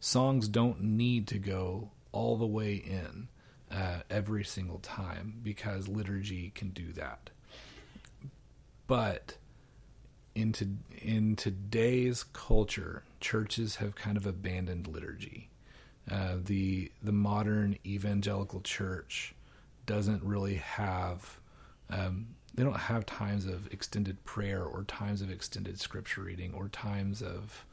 [0.00, 3.28] Songs don't need to go all the way in
[3.70, 7.30] uh, every single time because liturgy can do that.
[8.86, 9.36] But
[10.34, 15.48] into in today's culture, churches have kind of abandoned liturgy.
[16.10, 19.34] Uh, the the modern evangelical church
[19.86, 21.38] doesn't really have
[21.90, 26.68] um, they don't have times of extended prayer or times of extended scripture reading or
[26.68, 27.64] times of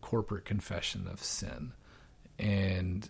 [0.00, 1.72] corporate confession of sin.
[2.38, 3.08] And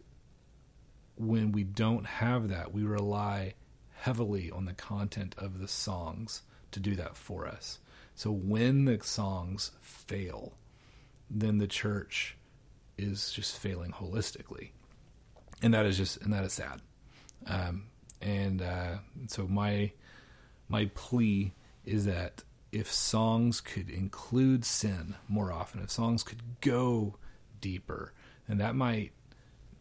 [1.17, 3.55] when we don't have that we rely
[3.93, 6.43] heavily on the content of the songs
[6.73, 7.79] to do that for us.
[8.17, 10.55] So when the songs fail
[11.31, 12.37] then the church
[12.99, 14.71] is just failing holistically.
[15.63, 16.81] And that is just and that is sad.
[17.47, 17.87] Um,
[18.25, 18.97] and uh,
[19.29, 19.93] so my
[20.69, 21.53] my plea
[21.85, 27.17] is that if songs could include sin more often, if songs could go
[27.61, 28.13] deeper,
[28.49, 29.13] then that might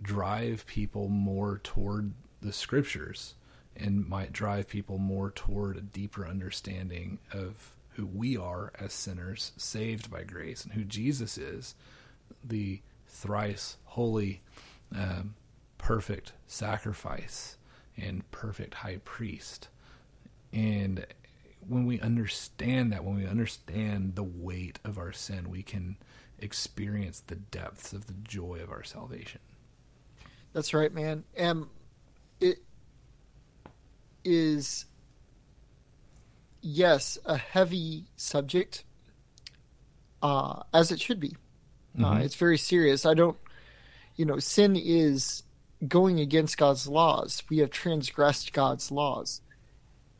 [0.02, 3.36] drive people more toward the scriptures
[3.76, 9.54] and might drive people more toward a deeper understanding of who we are as sinners
[9.58, 11.74] saved by grace and who Jesus is,
[12.44, 14.42] the thrice holy,
[14.96, 15.36] um,
[15.78, 17.58] perfect sacrifice
[17.98, 19.70] and perfect high priest.
[20.52, 21.06] And
[21.68, 25.98] when we understand that, when we understand the weight of our sin, we can
[26.40, 29.40] experience the depths of the joy of our salvation.
[30.54, 31.24] That's right, man.
[31.36, 31.68] And
[32.40, 32.60] it
[34.24, 34.86] is
[36.62, 38.84] yes, a heavy subject,
[40.22, 41.36] uh, as it should be.
[42.02, 43.06] Uh, it's very serious.
[43.06, 43.38] I don't,
[44.16, 45.43] you know, sin is
[45.88, 47.44] going against God's laws.
[47.50, 49.42] We have transgressed God's laws.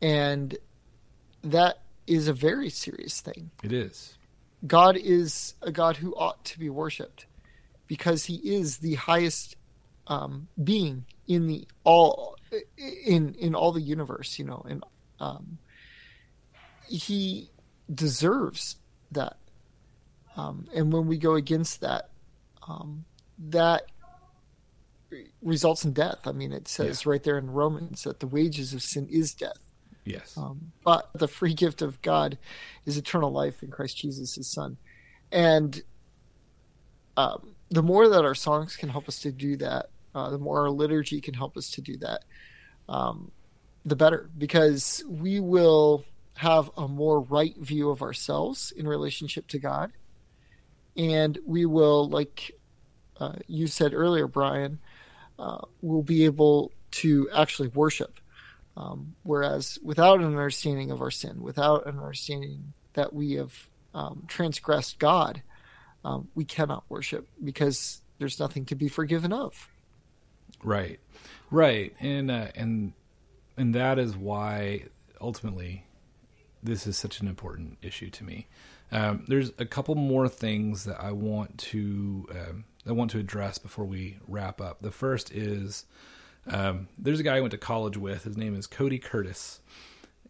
[0.02, 0.56] And
[1.42, 3.50] that is a very serious thing.
[3.62, 4.16] It is.
[4.66, 7.26] God is a God who ought to be worshipped
[7.86, 9.56] because he is the highest
[10.06, 12.36] um, being in the all
[12.78, 14.84] in in all the universe, you know, and
[15.20, 15.58] um,
[16.86, 17.50] he
[17.92, 18.76] deserves
[19.12, 19.36] that.
[20.36, 22.10] Um, and when we go against that,
[22.66, 23.04] um,
[23.38, 23.86] that
[25.42, 26.26] results in death.
[26.26, 29.58] I mean, it says right there in Romans that the wages of sin is death.
[30.04, 30.36] Yes.
[30.36, 32.38] Um, but the free gift of God
[32.84, 34.76] is eternal life in Christ Jesus, his son.
[35.32, 35.82] And
[37.16, 40.62] um, the more that our songs can help us to do that, uh, the more
[40.62, 42.24] our liturgy can help us to do that,
[42.88, 43.30] um,
[43.84, 46.04] the better, because we will
[46.34, 49.92] have a more right view of ourselves in relationship to God.
[50.96, 52.52] And we will, like
[53.18, 54.78] uh, you said earlier, Brian,
[55.38, 58.20] uh, we'll be able to actually worship.
[58.76, 64.24] Um, whereas without an understanding of our sin, without an understanding that we have um,
[64.26, 65.42] transgressed God,
[66.04, 69.68] um, we cannot worship because there's nothing to be forgiven of.
[70.62, 70.98] Right,
[71.50, 72.94] right, and uh, and
[73.56, 74.84] and that is why
[75.20, 75.86] ultimately
[76.62, 78.46] this is such an important issue to me.
[78.90, 83.58] Um, there's a couple more things that I want to um, I want to address
[83.58, 84.82] before we wrap up.
[84.82, 85.86] The first is
[86.46, 88.24] um, there's a guy I went to college with.
[88.24, 89.60] His name is Cody Curtis,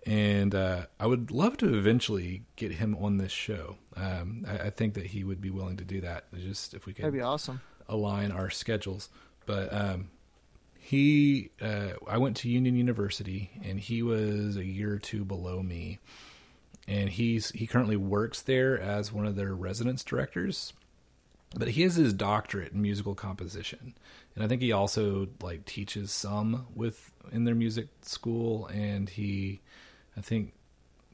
[0.06, 3.76] and uh, I would love to eventually get him on this show.
[3.96, 6.24] Um, I, I, think that he would be willing to do that.
[6.34, 7.60] Just if we could, that'd be awesome.
[7.88, 9.08] Align our schedules,
[9.46, 10.10] but um,
[10.78, 15.62] he, uh, I went to Union University, and he was a year or two below
[15.62, 15.98] me,
[16.86, 20.72] and he's he currently works there as one of their residence directors.
[21.56, 23.94] But he has his doctorate in musical composition,
[24.34, 29.60] and I think he also like teaches some with in their music school, and he,
[30.16, 30.52] I think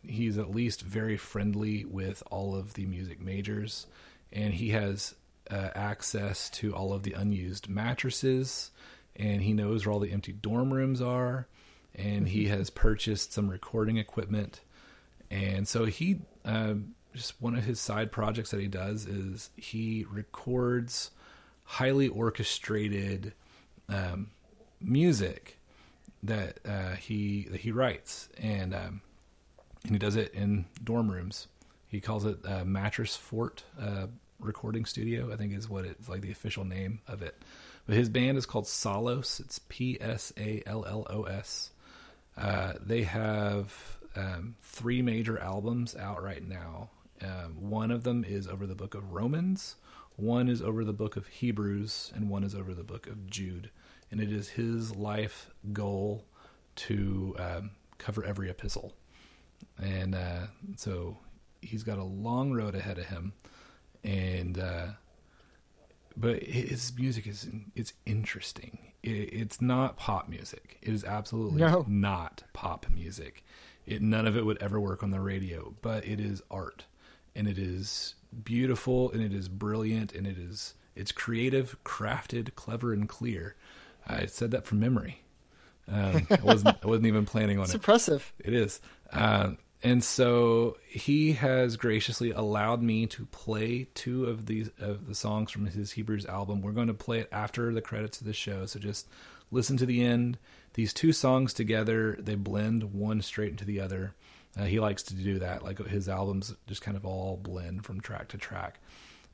[0.02, 3.86] he's at least very friendly with all of the music majors,
[4.32, 5.14] and he has
[5.50, 8.70] uh, access to all of the unused mattresses.
[9.16, 11.46] And he knows where all the empty dorm rooms are,
[11.94, 12.56] and he mm-hmm.
[12.56, 14.60] has purchased some recording equipment,
[15.30, 16.74] and so he uh,
[17.14, 21.10] just one of his side projects that he does is he records
[21.64, 23.32] highly orchestrated
[23.88, 24.30] um,
[24.80, 25.58] music
[26.22, 29.00] that uh, he that he writes, and um,
[29.84, 31.48] and he does it in dorm rooms.
[31.88, 34.06] He calls it uh, Mattress Fort uh,
[34.38, 35.32] Recording Studio.
[35.32, 37.36] I think is what it's like the official name of it.
[37.86, 39.40] But his band is called Psallos.
[39.40, 41.70] It's P S A L L O S.
[42.36, 46.90] Uh, they have um, three major albums out right now.
[47.22, 49.76] Um, one of them is over the book of Romans,
[50.16, 53.70] one is over the book of Hebrews, and one is over the book of Jude.
[54.10, 56.26] And it is his life goal
[56.76, 58.94] to um, cover every epistle.
[59.80, 60.46] And uh,
[60.76, 61.18] so
[61.62, 63.32] he's got a long road ahead of him.
[64.02, 64.86] And uh,
[66.16, 68.92] but his music is it's interesting.
[69.02, 70.78] It, it's not pop music.
[70.82, 71.84] It is absolutely no.
[71.88, 73.44] not pop music.
[73.86, 76.84] It none of it would ever work on the radio, but it is art,
[77.34, 78.14] and it is
[78.44, 83.56] beautiful, and it is brilliant, and it is it's creative, crafted, clever, and clear.
[84.06, 85.22] I said that from memory.
[85.88, 87.76] Um, I wasn't I wasn't even planning on it's it.
[87.76, 88.32] It's impressive.
[88.38, 88.80] It is.
[89.12, 89.52] Uh,
[89.82, 95.50] and so he has graciously allowed me to play two of these of the songs
[95.50, 96.60] from his Hebrews album.
[96.60, 99.08] We're going to play it after the credits of the show, so just
[99.50, 100.38] listen to the end.
[100.74, 104.14] These two songs together, they blend one straight into the other.
[104.58, 108.00] Uh, he likes to do that, like his albums just kind of all blend from
[108.00, 108.80] track to track.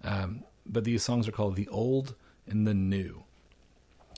[0.05, 2.15] Um, but these songs are called "The Old
[2.47, 3.25] and the New."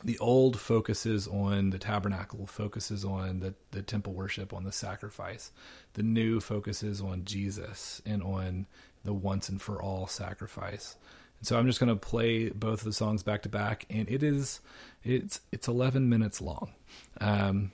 [0.05, 5.51] the old focuses on the tabernacle, focuses on the, the temple worship, on the sacrifice.
[5.95, 8.67] The new focuses on Jesus and on
[9.05, 10.97] the once and for all sacrifice.
[11.39, 14.09] And so I'm just going to play both of the songs back to back, and
[14.09, 14.61] it is
[15.03, 16.73] it's it's 11 minutes long.
[17.21, 17.73] Um,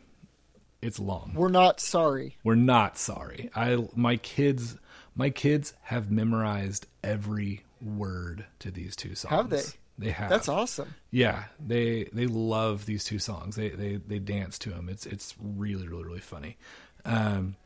[0.85, 1.33] it's long.
[1.35, 2.37] We're not sorry.
[2.45, 3.51] We're not sorry.
[3.57, 4.77] I my kids
[5.17, 9.31] my kids have memorized every word to these two songs.
[9.31, 9.63] Have they?
[9.97, 10.29] They have.
[10.29, 10.95] That's awesome.
[11.11, 13.57] Yeah, they they love these two songs.
[13.57, 14.89] They they they dance to them.
[14.91, 16.59] It's it's really really really funny.
[17.07, 17.57] Um,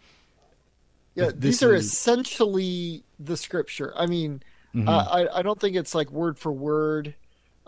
[1.15, 1.87] yeah, these are is...
[1.87, 3.93] essentially the scripture.
[3.97, 4.43] I mean,
[4.75, 4.89] mm-hmm.
[4.89, 7.15] uh, I I don't think it's like word for word.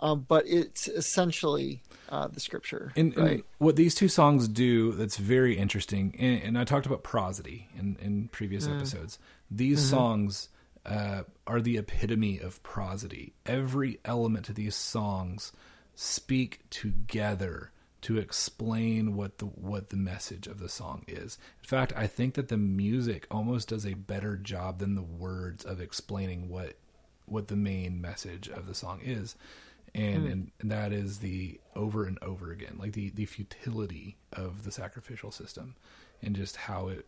[0.01, 5.17] um, but it's essentially uh, the scripture, And, and what these two songs do that's
[5.17, 8.77] very interesting, and, and I talked about prosody in, in previous Mm.
[8.77, 9.19] episodes.
[9.51, 9.91] These Mm-hmm.
[9.91, 10.49] songs
[10.87, 13.35] uh, are the epitome of prosody.
[13.47, 15.53] Every element of these songs
[15.95, 17.71] speak together
[18.03, 21.37] to explain what the what the message of the song is.
[21.63, 25.65] In fact, I think that the music almost does a better job than the words
[25.67, 26.77] of explaining what
[27.27, 29.37] what the main message of the song is.
[29.95, 30.33] And, mm.
[30.33, 34.71] and and that is the over and over again, like the the futility of the
[34.71, 35.75] sacrificial system,
[36.23, 37.07] and just how it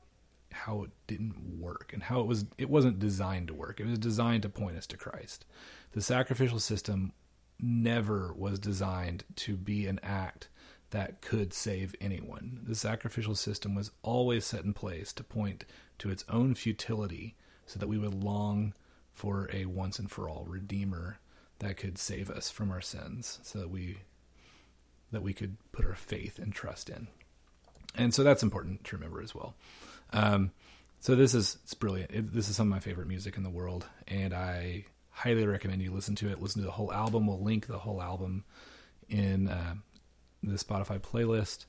[0.53, 3.81] how it didn't work and how it was it wasn't designed to work.
[3.81, 5.45] It was designed to point us to Christ.
[5.93, 7.13] The sacrificial system
[7.61, 10.49] never was designed to be an act
[10.91, 12.61] that could save anyone.
[12.65, 15.65] The sacrificial system was always set in place to point
[15.99, 17.35] to its own futility
[17.67, 18.75] so that we would long
[19.13, 21.19] for a once and for all redeemer
[21.63, 23.99] that could save us from our sins so that we
[25.13, 27.07] that we could put our faith and trust in.
[27.95, 29.55] And so that's important to remember as well.
[30.13, 30.53] Um,
[31.01, 32.11] so this is it's brilliant.
[32.11, 35.83] It, this is some of my favorite music in the world, and I highly recommend
[35.83, 36.43] you listen to it.
[36.43, 37.27] Listen to the whole album.
[37.27, 38.45] We'll link the whole album
[39.09, 39.75] in uh,
[40.43, 41.67] the Spotify playlist.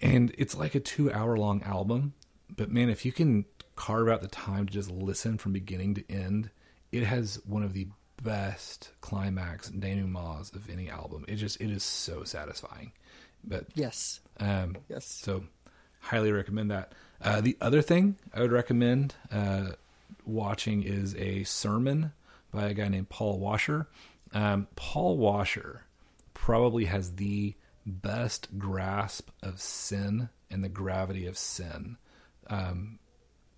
[0.00, 2.12] And it's like a two-hour-long album,
[2.54, 6.04] but man, if you can carve out the time to just listen from beginning to
[6.10, 6.50] end,
[6.92, 7.88] it has one of the
[8.22, 11.24] best climax denouements of any album.
[11.28, 12.92] It just it is so satisfying.
[13.44, 15.06] But Yes, um, yes.
[15.06, 15.44] so,
[16.00, 16.92] highly recommend that.
[17.22, 19.70] Uh, the other thing I would recommend uh,
[20.24, 22.12] watching is a sermon
[22.52, 23.86] by a guy named Paul Washer.
[24.32, 25.84] Um, Paul Washer
[26.34, 27.54] probably has the
[27.86, 31.96] best grasp of sin and the gravity of sin
[32.48, 32.98] um,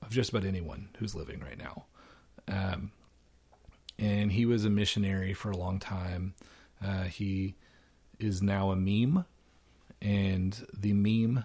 [0.02, 1.84] of just about anyone who's living right now.
[2.46, 2.92] Um,
[3.98, 6.34] and he was a missionary for a long time.
[6.84, 7.56] Uh, he
[8.18, 9.24] is now a meme
[10.00, 11.44] and the meme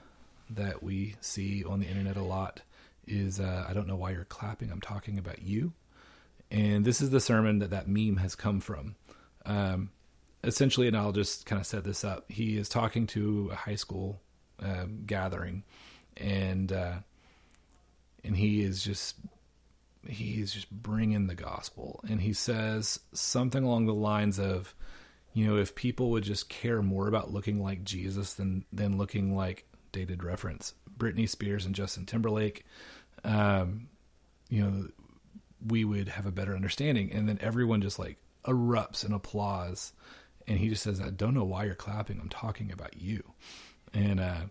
[0.49, 2.62] that we see on the internet a lot
[3.08, 4.72] is uh, I don't know why you're clapping.
[4.72, 5.74] I'm talking about you.
[6.51, 8.95] And this is the sermon that that meme has come from.
[9.45, 9.89] Um,
[10.43, 12.30] essentially, and I'll just kind of set this up.
[12.30, 14.22] He is talking to a high school
[14.60, 15.64] um, gathering,
[16.16, 16.97] and uh,
[18.24, 19.16] and he is just
[20.08, 24.76] he is just bringing the gospel, and he says something along the lines of,
[25.34, 29.36] you know, if people would just care more about looking like Jesus than than looking
[29.36, 32.66] like dated reference Britney Spears and Justin Timberlake,
[33.24, 33.88] um,
[34.49, 34.88] you know,
[35.66, 37.12] we would have a better understanding.
[37.12, 39.93] And then everyone just like erupts in applause,
[40.47, 42.20] and he just says, "I don't know why you're clapping.
[42.20, 43.24] I'm talking about you."
[43.93, 44.41] And uh,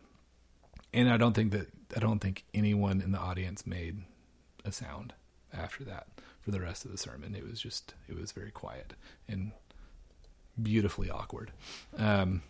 [0.94, 4.03] and I don't think that I don't think anyone in the audience made
[4.64, 5.12] a sound
[5.53, 6.07] after that
[6.40, 7.34] for the rest of the sermon.
[7.34, 8.94] It was just it was very quiet
[9.28, 9.53] and
[10.61, 11.53] beautifully awkward.
[11.96, 12.42] Um,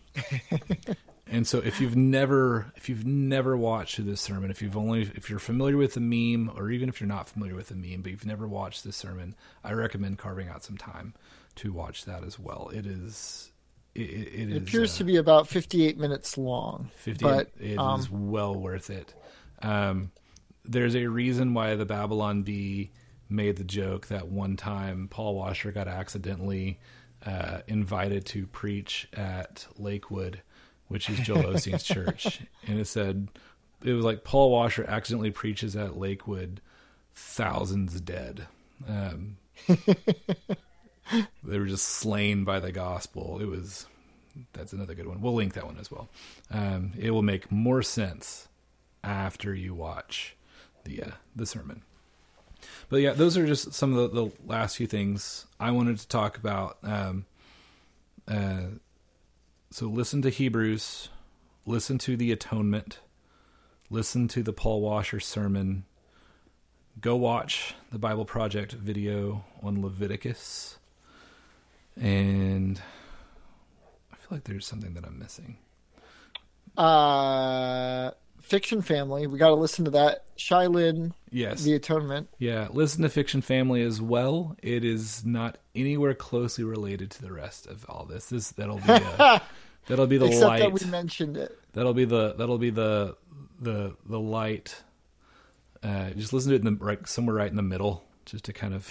[1.27, 5.29] and so if you've never if you've never watched this sermon, if you've only if
[5.29, 8.11] you're familiar with the meme, or even if you're not familiar with the meme, but
[8.11, 11.13] you've never watched this sermon, I recommend carving out some time
[11.55, 12.71] to watch that as well.
[12.73, 13.51] It is
[13.95, 16.89] it, it, it is, appears uh, to be about 58 minutes long.
[16.95, 19.13] 50 but it is um, well worth it
[19.61, 20.11] um,
[20.65, 22.91] there's a reason why the babylon bee
[23.29, 26.79] made the joke that one time paul washer got accidentally
[27.25, 30.41] uh, invited to preach at lakewood
[30.87, 33.27] which is joel osteen's church and it said
[33.83, 36.61] it was like paul washer accidentally preaches at lakewood
[37.15, 38.47] thousands dead
[38.87, 39.37] um,
[41.43, 43.85] they were just slain by the gospel it was
[44.53, 45.21] that's another good one.
[45.21, 46.09] We'll link that one as well.
[46.51, 48.47] Um, it will make more sense
[49.03, 50.35] after you watch
[50.85, 51.81] the uh, the sermon.
[52.89, 56.07] But yeah, those are just some of the, the last few things I wanted to
[56.07, 56.77] talk about.
[56.83, 57.25] Um,
[58.27, 58.63] uh,
[59.71, 61.09] so listen to Hebrews,
[61.65, 62.99] listen to the Atonement,
[63.89, 65.85] listen to the Paul Washer sermon.
[67.01, 70.77] Go watch the Bible Project video on Leviticus,
[71.99, 72.79] and
[74.11, 75.57] I feel like there's something that I'm missing.
[76.77, 78.11] uh,
[78.43, 79.25] Fiction Family.
[79.25, 80.25] We got to listen to that.
[80.35, 81.63] Shai Linne, Yes.
[81.63, 82.29] The Atonement.
[82.37, 84.55] Yeah, listen to Fiction Family as well.
[84.61, 88.27] It is not anywhere closely related to the rest of all this.
[88.27, 89.39] This that'll be uh,
[89.87, 90.59] that'll be the Except light.
[90.59, 91.57] that we mentioned it.
[91.73, 93.17] That'll be the that'll be the
[93.59, 94.83] the the light.
[95.81, 98.53] Uh, just listen to it in the right somewhere right in the middle, just to
[98.53, 98.89] kind of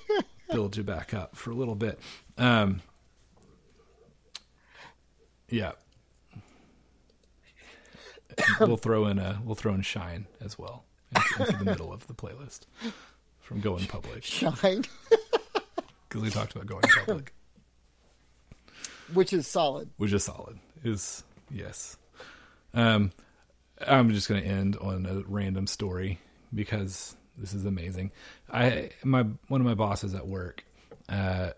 [0.50, 1.98] build you back up for a little bit.
[2.38, 2.80] Um,
[5.48, 5.72] yeah,
[8.60, 10.84] we'll throw in a we'll throw in Shine as well
[11.14, 12.60] into, into the middle of the playlist
[13.40, 14.52] from Going Public Shine.
[16.08, 17.32] because we talked about going public.
[19.12, 19.90] which is solid.
[19.96, 20.58] which is solid.
[20.84, 21.96] Is yes.
[22.72, 23.12] Um,
[23.86, 26.18] I'm just going to end on a random story
[26.52, 28.12] because this is amazing.
[28.52, 30.64] I my one of my bosses at work,
[31.08, 31.50] uh,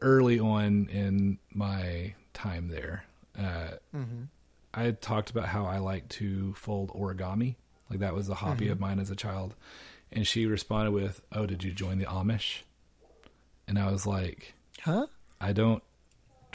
[0.00, 3.04] early on in my time there,
[3.38, 3.68] uh,
[4.74, 7.56] I had talked about how I like to fold origami.
[7.90, 9.54] Like that was a hobby of mine as a child.
[10.10, 12.62] And she responded with, "Oh, did you join the Amish?"
[13.68, 15.06] And I was like, Huh?
[15.40, 15.82] I don't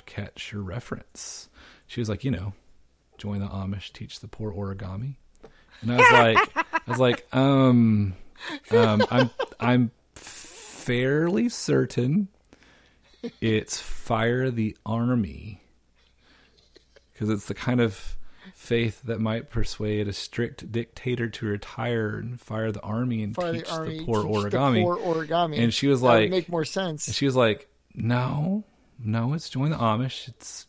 [0.06, 1.50] catch your reference.
[1.88, 2.54] She was like, you know,
[3.18, 5.16] join the Amish, teach the poor origami.
[5.82, 6.12] And I was
[6.56, 8.16] like, I was like, um,
[8.72, 9.30] um, I'm,
[9.60, 12.30] I'm fairly certain
[13.42, 15.62] it's fire the army
[17.18, 18.16] because it's the kind of
[18.54, 23.54] faith that might persuade a strict dictator to retire and fire the army and Fire
[23.54, 23.98] teach the army.
[24.00, 24.74] the poor teach origami.
[24.76, 25.60] The poor origami.
[25.60, 27.08] And she was That like- make more sense.
[27.08, 28.64] And she was like, "No,
[29.04, 30.68] no, it's join the Amish." It's,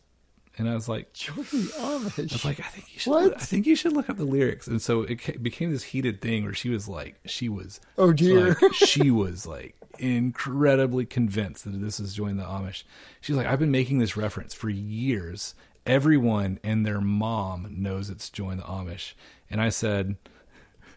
[0.57, 2.19] and I was like, Join the Amish.
[2.19, 3.11] I was like, I think you should.
[3.11, 3.33] What?
[3.35, 4.67] I think you should look up the lyrics.
[4.67, 8.57] And so it became this heated thing where she was like, she was, oh dear.
[8.61, 12.83] like, she was like incredibly convinced that this is join the Amish.
[13.21, 15.55] She's like, I've been making this reference for years.
[15.89, 19.13] Everyone and their mom knows it's join the Amish.
[19.49, 20.17] And I said,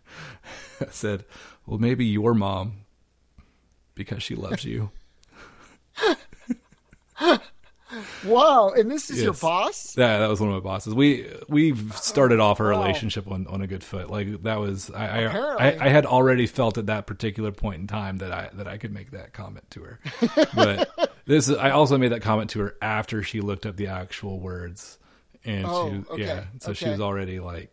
[0.82, 1.24] I said,
[1.64, 2.85] well, maybe your mom,
[3.94, 4.90] because she loves you.
[8.24, 8.70] wow.
[8.77, 9.97] And this is your boss?
[9.97, 10.94] Yeah, that was one of my bosses.
[10.94, 12.81] We we've started off our Wow.
[12.81, 14.10] relationship on, on a good foot.
[14.10, 17.86] Like that was I I, I I had already felt at that particular point in
[17.86, 20.01] time that I that I could make that comment to her.
[20.55, 24.40] But this I also made that comment to her after she looked up the actual
[24.40, 24.98] words
[25.44, 27.70] and Oh, she okay, yeah, so she was already like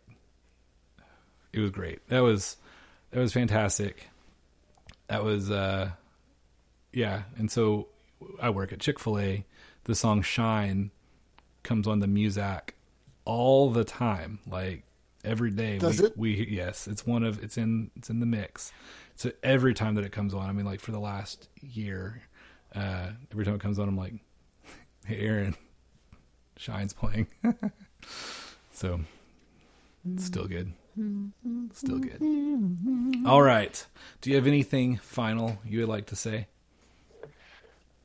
[1.52, 2.06] it was great.
[2.08, 2.56] That was
[3.10, 4.06] that was fantastic.
[5.08, 5.90] That was uh
[6.92, 7.88] yeah, and so
[8.42, 9.44] I work at Chick-fil-A.
[9.90, 10.92] The song Shine
[11.64, 12.74] comes on the Muzak
[13.24, 14.84] all the time, like
[15.24, 15.78] every day.
[15.78, 16.16] Does we, it?
[16.16, 18.70] We yes, it's one of it's in it's in the mix.
[19.16, 22.22] So every time that it comes on, I mean, like for the last year,
[22.72, 24.14] uh, every time it comes on, I'm like,
[25.06, 25.56] "Hey, Aaron,
[26.56, 27.26] Shine's playing."
[28.72, 29.00] so
[30.18, 30.72] still good,
[31.72, 33.26] still good.
[33.26, 33.84] All right.
[34.20, 36.46] Do you have anything final you would like to say?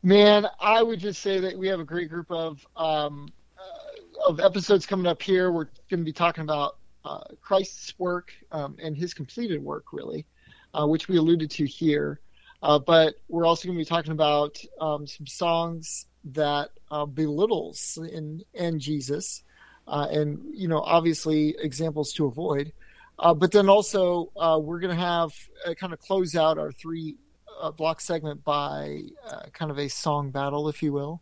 [0.06, 3.28] Man, I would just say that we have a great group of um,
[3.58, 5.52] uh, of episodes coming up here.
[5.52, 10.28] We're going to be talking about uh, Christ's work um, and his completed work, really,
[10.76, 12.20] uh, which we alluded to here.
[12.62, 17.98] Uh, but we're also going to be talking about um, some songs that uh, belittles
[17.98, 19.42] in and Jesus,
[19.88, 22.74] uh, and you know, obviously examples to avoid.
[23.18, 25.34] But then also, we're going to have
[25.80, 27.18] kind of close out our three
[27.60, 31.22] uh, block segment by uh, kind of a song battle, if you will,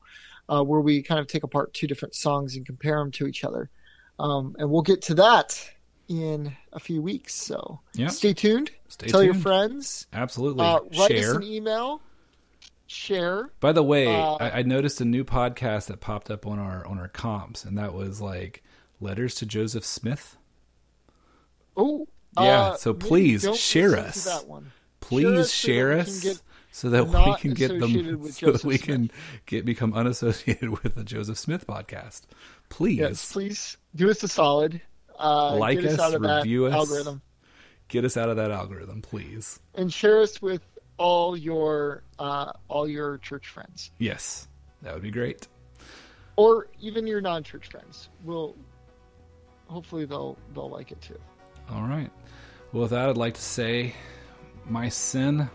[0.49, 3.43] uh, where we kind of take apart two different songs and compare them to each
[3.43, 3.69] other.
[4.19, 5.69] Um, and we'll get to that
[6.07, 7.34] in a few weeks.
[7.34, 7.80] So
[8.10, 8.72] stay tuned.
[8.89, 10.07] Stay Tell your friends.
[10.14, 10.65] Absolutely.
[10.65, 11.35] Uh, write us Share.
[11.35, 12.01] an email.
[12.85, 13.49] Share.
[13.60, 16.85] By the way, Uh, I, I noticed a new podcast that popped up on our
[16.85, 18.61] on our comps, and that was like
[18.99, 20.38] letters to Joseph Smith.
[21.76, 22.07] Oh,
[22.38, 24.26] Yeah, uh, so please share us.
[24.26, 24.72] that one.
[25.08, 28.82] Please Share share us so that we can get them, so that we Smith.
[28.82, 29.12] can
[29.46, 32.22] get become unassociated with the Joseph Smith podcast.
[32.70, 34.82] Please Yes, please do us a solid.
[35.20, 36.90] Uh, Like get us, us, out of review that us.
[36.90, 37.22] algorithm.
[37.90, 39.60] get us out of that algorithm, please.
[39.76, 40.62] and share us with
[40.98, 44.48] all your uh, all your church friends Yes,
[44.84, 45.48] that would be great.
[46.38, 48.10] or even your non-church friends.
[48.24, 48.56] Will
[49.68, 51.20] hopefully they'll they'll like it too.
[51.70, 52.10] All right.
[52.72, 53.94] Well, with that, I'd like to say,
[54.65, 55.49] my sin,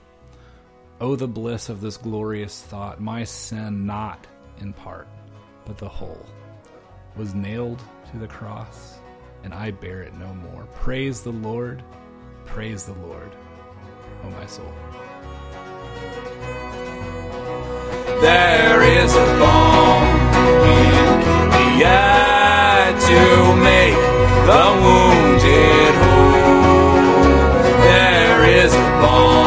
[1.00, 4.26] oh, the bliss of this glorious thought, my sin, not
[4.60, 5.08] in part,
[5.64, 6.26] but the whole,
[7.16, 8.98] was nailed to the cross,
[9.44, 10.66] and I bear it no more.
[10.74, 11.82] Praise the Lord,
[12.44, 13.34] praise the Lord,
[14.24, 14.72] oh, my soul.
[18.20, 20.02] There is a balm
[20.64, 23.94] in Gilead to make
[24.46, 24.97] the wounded
[29.00, 29.37] There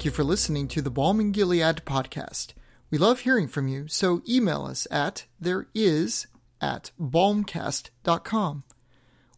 [0.00, 2.54] Thank you for listening to the Balm Gilead podcast.
[2.90, 6.26] We love hearing from you, so email us at there is
[6.58, 8.64] at balmcast.com.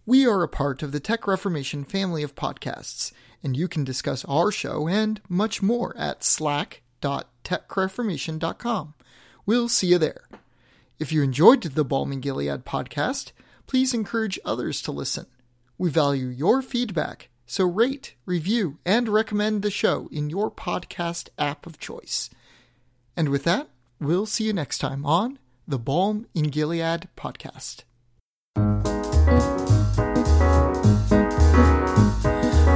[0.06, 3.12] We are a part of the Tech Reformation family of podcasts,
[3.42, 8.94] and you can discuss our show and much more at slack.techreformation.com.
[9.44, 10.28] We'll see you there.
[11.00, 13.32] If you enjoyed the Balm Gilead podcast,
[13.66, 15.26] please encourage others to listen.
[15.76, 21.66] We value your feedback, so rate, review, and recommend the show in your podcast app
[21.66, 22.30] of choice.
[23.14, 23.68] And with that,
[24.00, 25.38] we'll see you next time on
[25.68, 27.82] the Balm in Gilead podcast.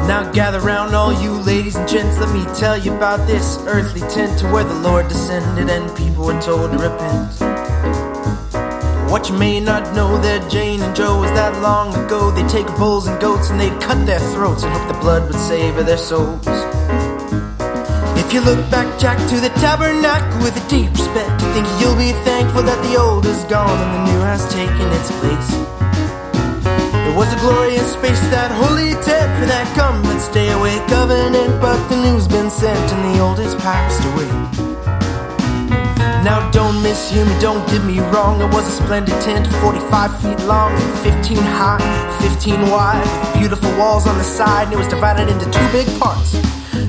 [0.07, 4.03] Now gather round all you ladies and gents, let me tell you about this earthly
[4.11, 7.56] tent to where the Lord descended and people were told to repent.
[9.09, 12.31] What you may not know that Jane and Joe was that long ago.
[12.31, 15.41] They'd take bulls and goats and they'd cut their throats and hope the blood would
[15.41, 16.47] savor their souls.
[18.19, 21.97] If you look back, Jack, to the tabernacle with a deep respect, you think you'll
[21.97, 25.51] be thankful that the old is gone and the new has taken its place.
[27.07, 31.79] It was a glorious space, that holy tent for that and stay away covenant, but
[31.89, 34.76] the new's been sent and the old has passed away.
[36.27, 38.41] Now don't mishear me, don't get me wrong.
[38.41, 41.79] It was a splendid tent, 45 feet long, 15 high,
[42.21, 45.87] 15 wide, with beautiful walls on the side, and it was divided into two big
[46.01, 46.33] parts.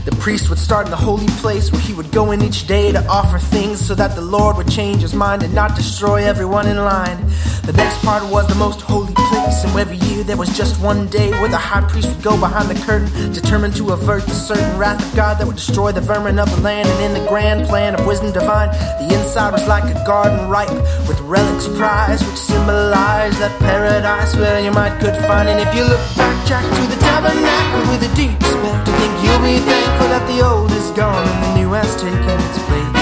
[0.06, 2.92] The priest would start in the holy place where he would go in each day
[2.92, 6.68] to offer things so that the Lord would change his mind and not destroy everyone
[6.68, 7.24] in line.
[7.62, 11.08] The next part was the most holy place, and every year there was just one
[11.08, 14.78] day where the high priest would go behind the curtain, determined to avert the certain
[14.78, 16.90] wrath of God that would destroy the vermin of the land.
[16.90, 18.70] And in the grand plan of wisdom divine,
[19.00, 20.74] the inside was like a garden ripe
[21.08, 25.50] with relics prized, which symbolized that paradise where you might could find.
[25.50, 29.14] And if you look back, Jack, to the tabernacle with a deep respect, I think
[29.24, 32.97] you'll be thankful that the old is gone and the new has taken its place.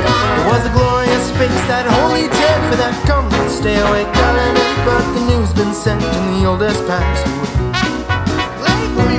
[0.00, 2.94] It was a glorious space, that holy tent for that
[3.32, 7.50] and stay away covenant, but the new's been sent and the old has passed away.
[8.60, 9.18] Play for me,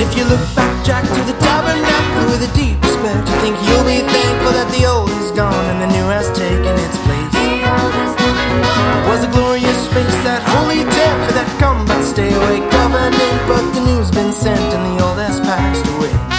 [0.00, 0.53] if you look
[0.84, 4.84] Jack, to the tabernacle with a deep respect, I think you'll be thankful that the
[4.84, 7.32] old is gone and the new has taken its place.
[9.00, 13.16] It was a glorious space, that holy tent for that come but stay away covenant,
[13.48, 16.33] but the new's been sent and the old has passed away.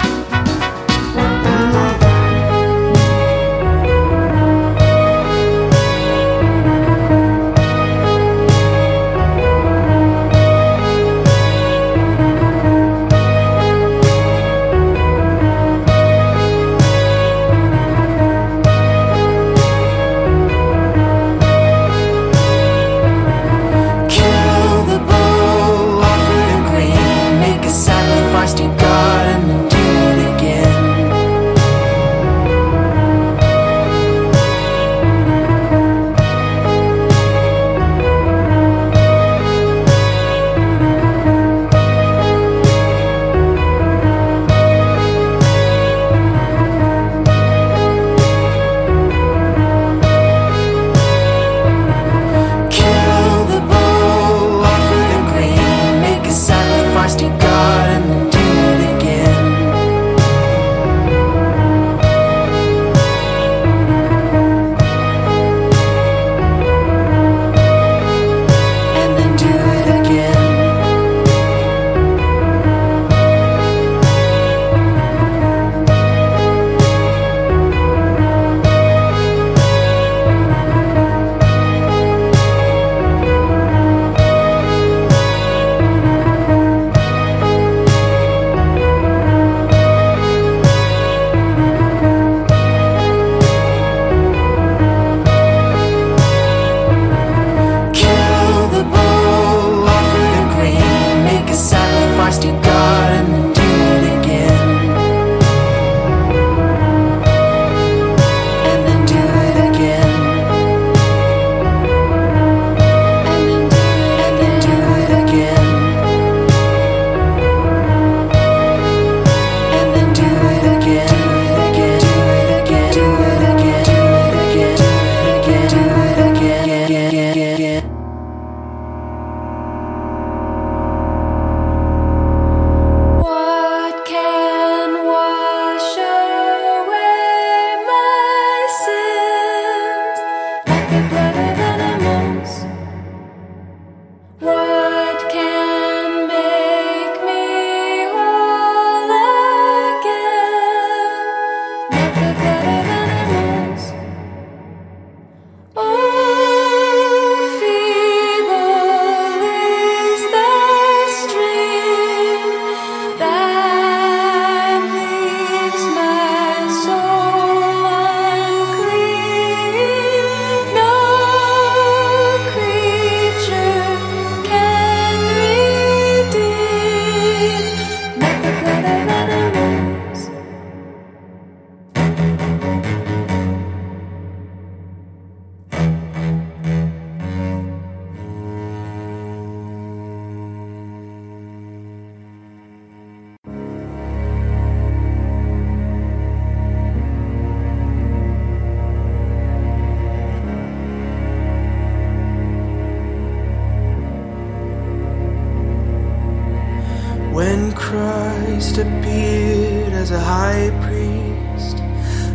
[207.76, 211.76] Christ appeared as a high priest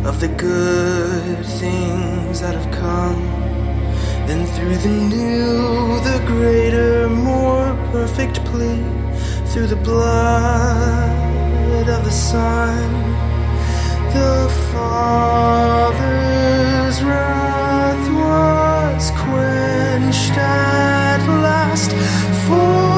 [0.06, 3.20] of the good things that have come.
[4.26, 8.84] Then through the new, the greater, more perfect plea,
[9.46, 11.08] through the blood
[11.88, 12.92] of the Son,
[14.14, 15.92] the Father's
[17.02, 21.90] wrath was quenched at last.
[22.46, 22.91] For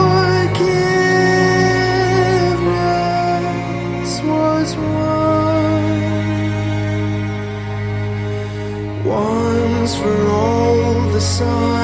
[10.04, 11.83] for all the sun.